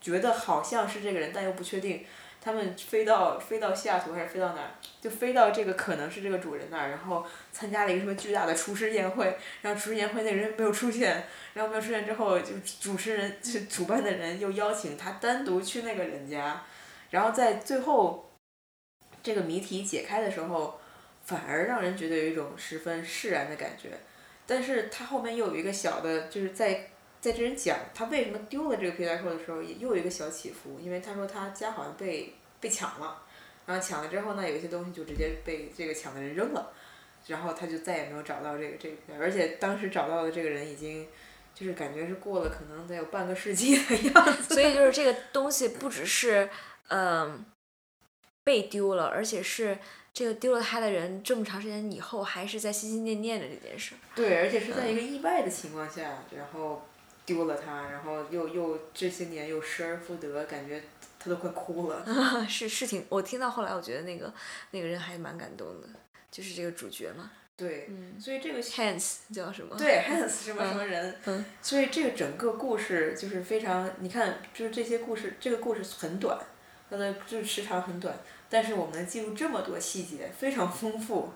[0.00, 2.04] 觉得好像是这个人，但又不确定。
[2.38, 4.70] 他们飞到飞到西雅图还是飞到哪儿？
[5.00, 16.62] 就飞到这个可能是这个主人那儿，然后参加了一个什么巨大的厨师宴会，然后厨师宴会那人没有出现，然后没有出现之后，就主持人就主办的人又邀请他单独去那个人家，
[17.10, 18.30] 然后在最后
[19.24, 20.78] 这个谜题解开的时候，
[21.26, 23.90] 反而让人觉得有一种十分释然的感觉。
[24.46, 33.22] 但是他后面又有一个小的，就是在在这人讲他为什么丢了这个皮带扣的时候，也又有一个小起伏，因为他说他家好像被被抢了，
[33.66, 36.72] 然后抢了之后呢，有一些东西就直接被这个抢的人扔了，
[37.26, 41.06] 然后他就再也没有找到这个这个，而且当时找到的这个人已经。
[41.58, 46.50] 就是感觉是过了可能得有半个世纪的样子，所以就是这个东西不只是
[46.88, 47.46] 嗯、
[48.44, 49.78] 被丢了，而且是
[50.16, 53.94] 这个丢了他的人这么长时间以后还是在心心念念的这件事。
[54.14, 56.82] 对，而且是在一个意外的情况下，然后
[57.26, 60.82] 丢了他，然后又又这些年又失而复得，感觉
[61.18, 62.02] 他都快哭了。
[62.48, 64.32] 是是挺，我听到后来我觉得那个
[64.70, 65.88] 那个人还蛮感动的，
[66.30, 69.76] 就是这个主角嘛对，嗯所以这个，Hans 叫什么？
[69.76, 76.38] 对 Hans 什么什么人，嗯所以这个整个故事就是非常，你看，就是这些故事，这个故事很短，
[76.88, 78.18] 它的就是时长很短，
[78.56, 81.28] 但是我们能记录这么多细节，非常丰富，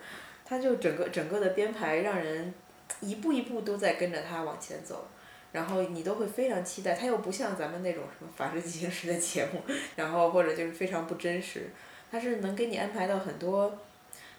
[0.43, 2.55] 它就整个整个的编排让人
[3.01, 5.07] 一步一步都在跟着它往前走。
[5.53, 9.61] 然后你都会非常期待，它又不像咱们那种什么《法制进行时》的节目，
[9.97, 11.69] 然后或者就是非常不真实，
[12.11, 13.79] 它是能给你安排到很多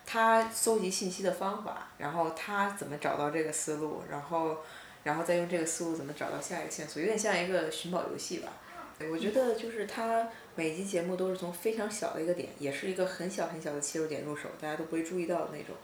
[0.04, 4.58] 他搜集信息的方法，然后他怎么找到这个思路，然后，
[5.04, 8.52] 然后再用这个思路怎么找到下一个线索，有点像一个寻宝游戏吧。
[9.02, 15.76] 对我觉得就是他每集节目都是从非常小的一个点，也是一个很小很小的切入点入手，大家都不会注意到的那种，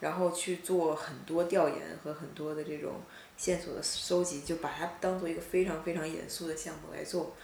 [0.00, 3.00] 然后去做很多调研和很多的这种
[3.36, 7.34] 线索的搜集，就把它当做一个非常非常严肃的项目来做。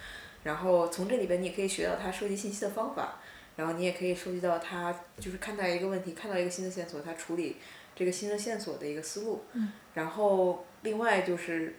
[0.44, 3.20] 然后从这里边你也可以学到他收集信息的方法。
[3.54, 7.58] 然后你也可以收集到他就是看待一个问题，看到一个新的线索，他处理
[7.94, 9.44] 这个新的线索的一个思路。
[9.52, 9.70] 嗯。
[9.92, 11.76] 然后另外就是，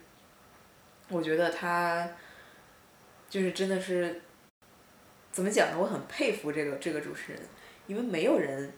[1.08, 2.08] 我觉得他
[3.34, 4.20] 就是真的是
[5.32, 5.76] 怎么讲呢？
[5.76, 7.40] 我很佩服这个这个主持人，
[7.88, 8.72] 因为没有人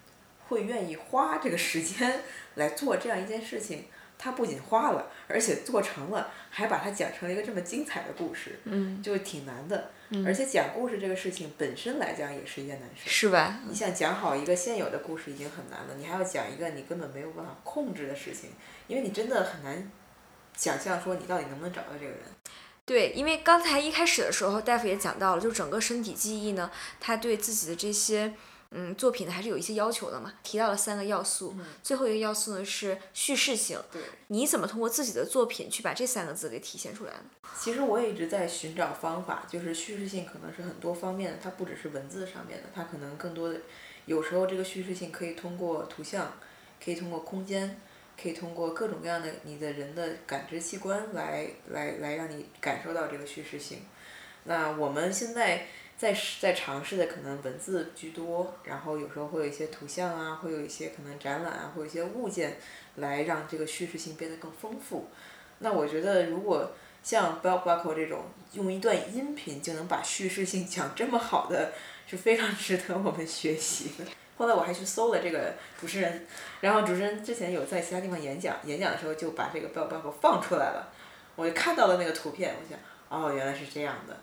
[0.48, 2.22] 会愿意花这个时间
[2.56, 3.84] 来做这样一件事情。
[4.16, 9.90] 他不仅花了，而且做成了，还把它讲成了一个这么精彩的故事，嗯，就挺难的。
[10.08, 13.10] 嗯而且讲故事这个事情本身来讲也是一件难事。
[13.10, 13.60] 是吧？
[13.68, 18.48] 你想讲好一个现有的故事已经很难了，你还要讲一个你根本没有办法控制的事情，
[18.86, 19.92] 因为你真的很难
[20.56, 22.20] 想象说你到底能不能找到这个人。
[22.86, 26.70] 对，因为刚才一开始的时候，大夫也讲到了，就整个身体记忆呢，
[27.00, 28.32] 他对自己的这些
[28.70, 37.24] 嗯作品呢还是有一些要求的嘛，提到了三个要素，嗯最后一个要素呢是叙事性，对，你怎么通过自己的作品去把这三个字给体现出来呢？
[37.58, 43.58] 其实我也一直在寻找方法，就是叙事性可能是很多方面的，它不只是文字上面的，它可能更多的，
[44.04, 46.34] 有时候这个叙事性可以通过图像，
[46.84, 47.80] 可以通过空间，
[48.20, 53.80] 可以通过各种各样的你的人的感知器官来来来让你感受到这个叙事性。
[54.44, 55.66] 那我们现在
[55.98, 62.58] 在在尝试的可能文字居多，然后有时候会有一些图像啊，会有一些可能展览啊，会有一些物件
[62.96, 65.08] 来让这个叙事性变得更丰富。
[65.58, 71.72] 那我觉得如果像 Bell Buckle 这种用一段音频就能把叙事性讲这么好的，
[72.06, 74.04] 是非常值得我们学习的。
[74.36, 76.26] 后来我还去搜了这个主持人，
[76.60, 80.88] 然后主持人之前有在其他地方演讲，演讲的时候就把这个 Bell Buckle 放出来了，
[81.36, 82.78] 我就看到了那个图片，我想，
[83.08, 84.16] 哦，原来是这样的。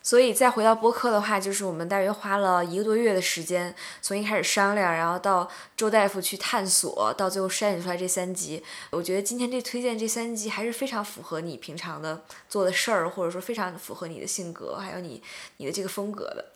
[0.00, 8.64] 所以再回到播客的话，就是我们大约花了一个多月的时间，从一开始商量，然后到周大夫去探索，到最后筛选出来这三集。
[8.90, 15.22] 我觉得今天这推荐这三集还是非常符合你平常的做的事儿，或者说非常符合你的性格，还有你
[15.58, 16.46] 你的这个风格的。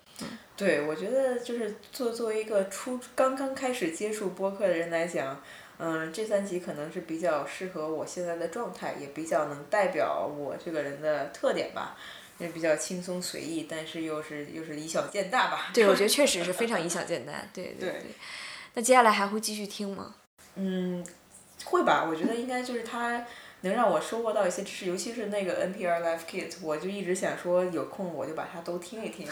[0.57, 5.43] 对，我觉得就是作作为一个初刚刚开始接触播客的人来讲，
[5.79, 11.97] 嗯，这三集可能是比较适合我现在的状态，也比较能代表我这个人的特点吧。
[12.39, 15.71] 也比较轻松随意，但是又是又是以小见大吧。
[15.73, 17.33] 对，我觉得 确实是非常以小见大。
[17.55, 18.07] 对对对。
[18.75, 20.17] 那接下来还会继续听吗？
[20.57, 21.07] 嗯，
[21.65, 22.05] 会吧。
[22.09, 23.25] 我觉得应该就是它
[23.61, 29.29] 能让我收获到一些知识，尤其是那个 NPR Life Kit，我就一直想说有空我就把它都听一听，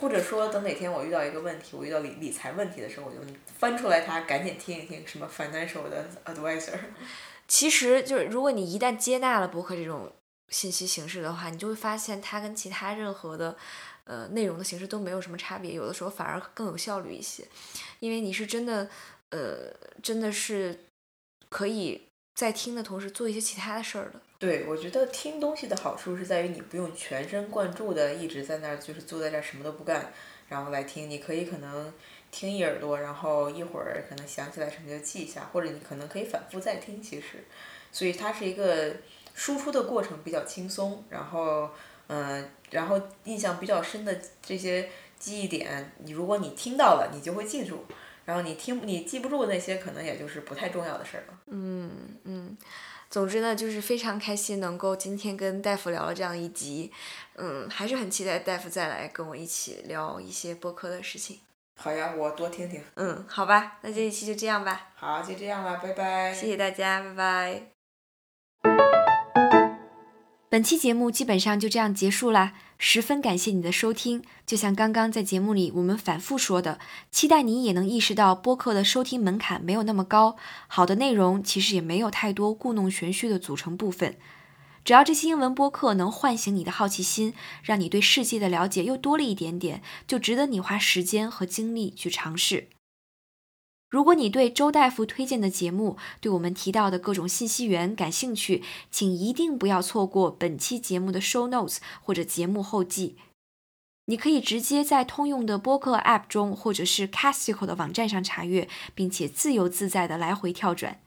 [0.00, 3.18] 或者说等哪天我遇到一个问题，我遇到理理财问题的时候，我就
[3.58, 6.78] 翻出来它赶紧听一听，什么 Financial 的 Advisor。
[7.46, 10.10] 其实就是如果你一旦接纳了博客这种。
[10.52, 13.56] 信息形式的话，你就会发现它跟其他任何的，
[14.02, 17.46] 呃，内容的形式都没有什么差别，有的时候反而更有效率一些，
[18.00, 18.90] 因为你是真的，
[19.28, 19.72] 呃，
[20.02, 20.76] 真的是
[21.48, 24.20] 可以在听的同时做一些其他的事儿的。
[24.40, 30.12] 对，我觉得听东西的好处是在于你不用全神贯注的一直在那儿，就是坐在这儿什么都不干，
[30.48, 31.08] 然后来听。
[31.08, 31.92] 你可以可能
[32.32, 37.00] 听一耳朵，然后一会儿可能想起来什么就记一下，或者你可能可以反复再听。
[37.00, 37.44] 其实，
[37.92, 38.96] 所以它是一个。
[39.32, 41.70] 输出的过程比较轻松，然后，
[42.08, 47.86] 嗯，然后印象比较深的这些记忆点，你如果你听到了，你就会记住，
[48.26, 51.40] 然后你听你记不住那些，可能也就是不太重要的事儿了。
[51.46, 51.90] 嗯
[52.24, 52.58] 嗯，
[53.10, 56.92] 总之呢，就是非常开心能够今天跟大夫聊了这样一集，
[57.34, 61.40] 嗯，还是很期待大夫再来跟我一起聊一些播客的事情。
[61.76, 62.80] 好呀，我多听听。
[62.94, 64.90] 嗯，好吧，那这一期就这样吧。
[64.94, 66.32] 好，就这样了，拜拜。
[66.32, 67.62] 谢谢大家，拜拜。
[70.48, 72.52] 本期节目基本上就这样结束啦，
[72.82, 74.24] 十分感谢你的收听。
[74.46, 76.78] 就像刚刚在节目里我们反复说的，
[77.10, 84.16] 期待你也能意识到播客的收听门槛没有那么高，好的内容其实也没有太多故弄玄虚的组成部分。
[84.82, 92.68] 只要这些英文播客能唤醒你的好奇心，让你对世界的了解又多了一点点，就值得你花时间和精力去尝试。
[93.90, 103.16] 如果你对周大夫推荐的节目，对我们提到的各种信息源感兴趣，请一定不要错过本期节目的 show notes 或者节目后记。
[104.06, 111.00] 你可以直接在通用的播客 app 中，或者是 Castico 的网站上查阅，并且自由自在的来回跳转。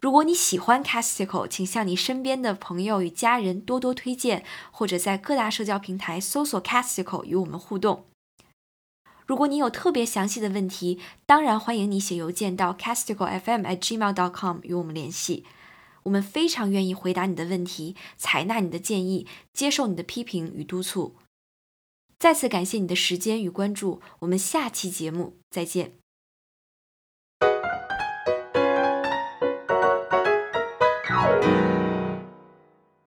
[0.00, 8.04] 如果你喜欢 Castico，请向你身边的朋友与家人多多推荐，或者在各大社交平台搜索 Castico 与我们互动。
[9.26, 15.44] 如果你有特别详细的问题，当然欢迎你写邮件到 casticofm@gmail.com 与我们联系。
[16.02, 21.16] 我们非常愿意回答你的问题，采纳你的建议，接受你的批评与督促。
[22.18, 26.03] 再次感谢你的时间与关注，我们下期节目再见。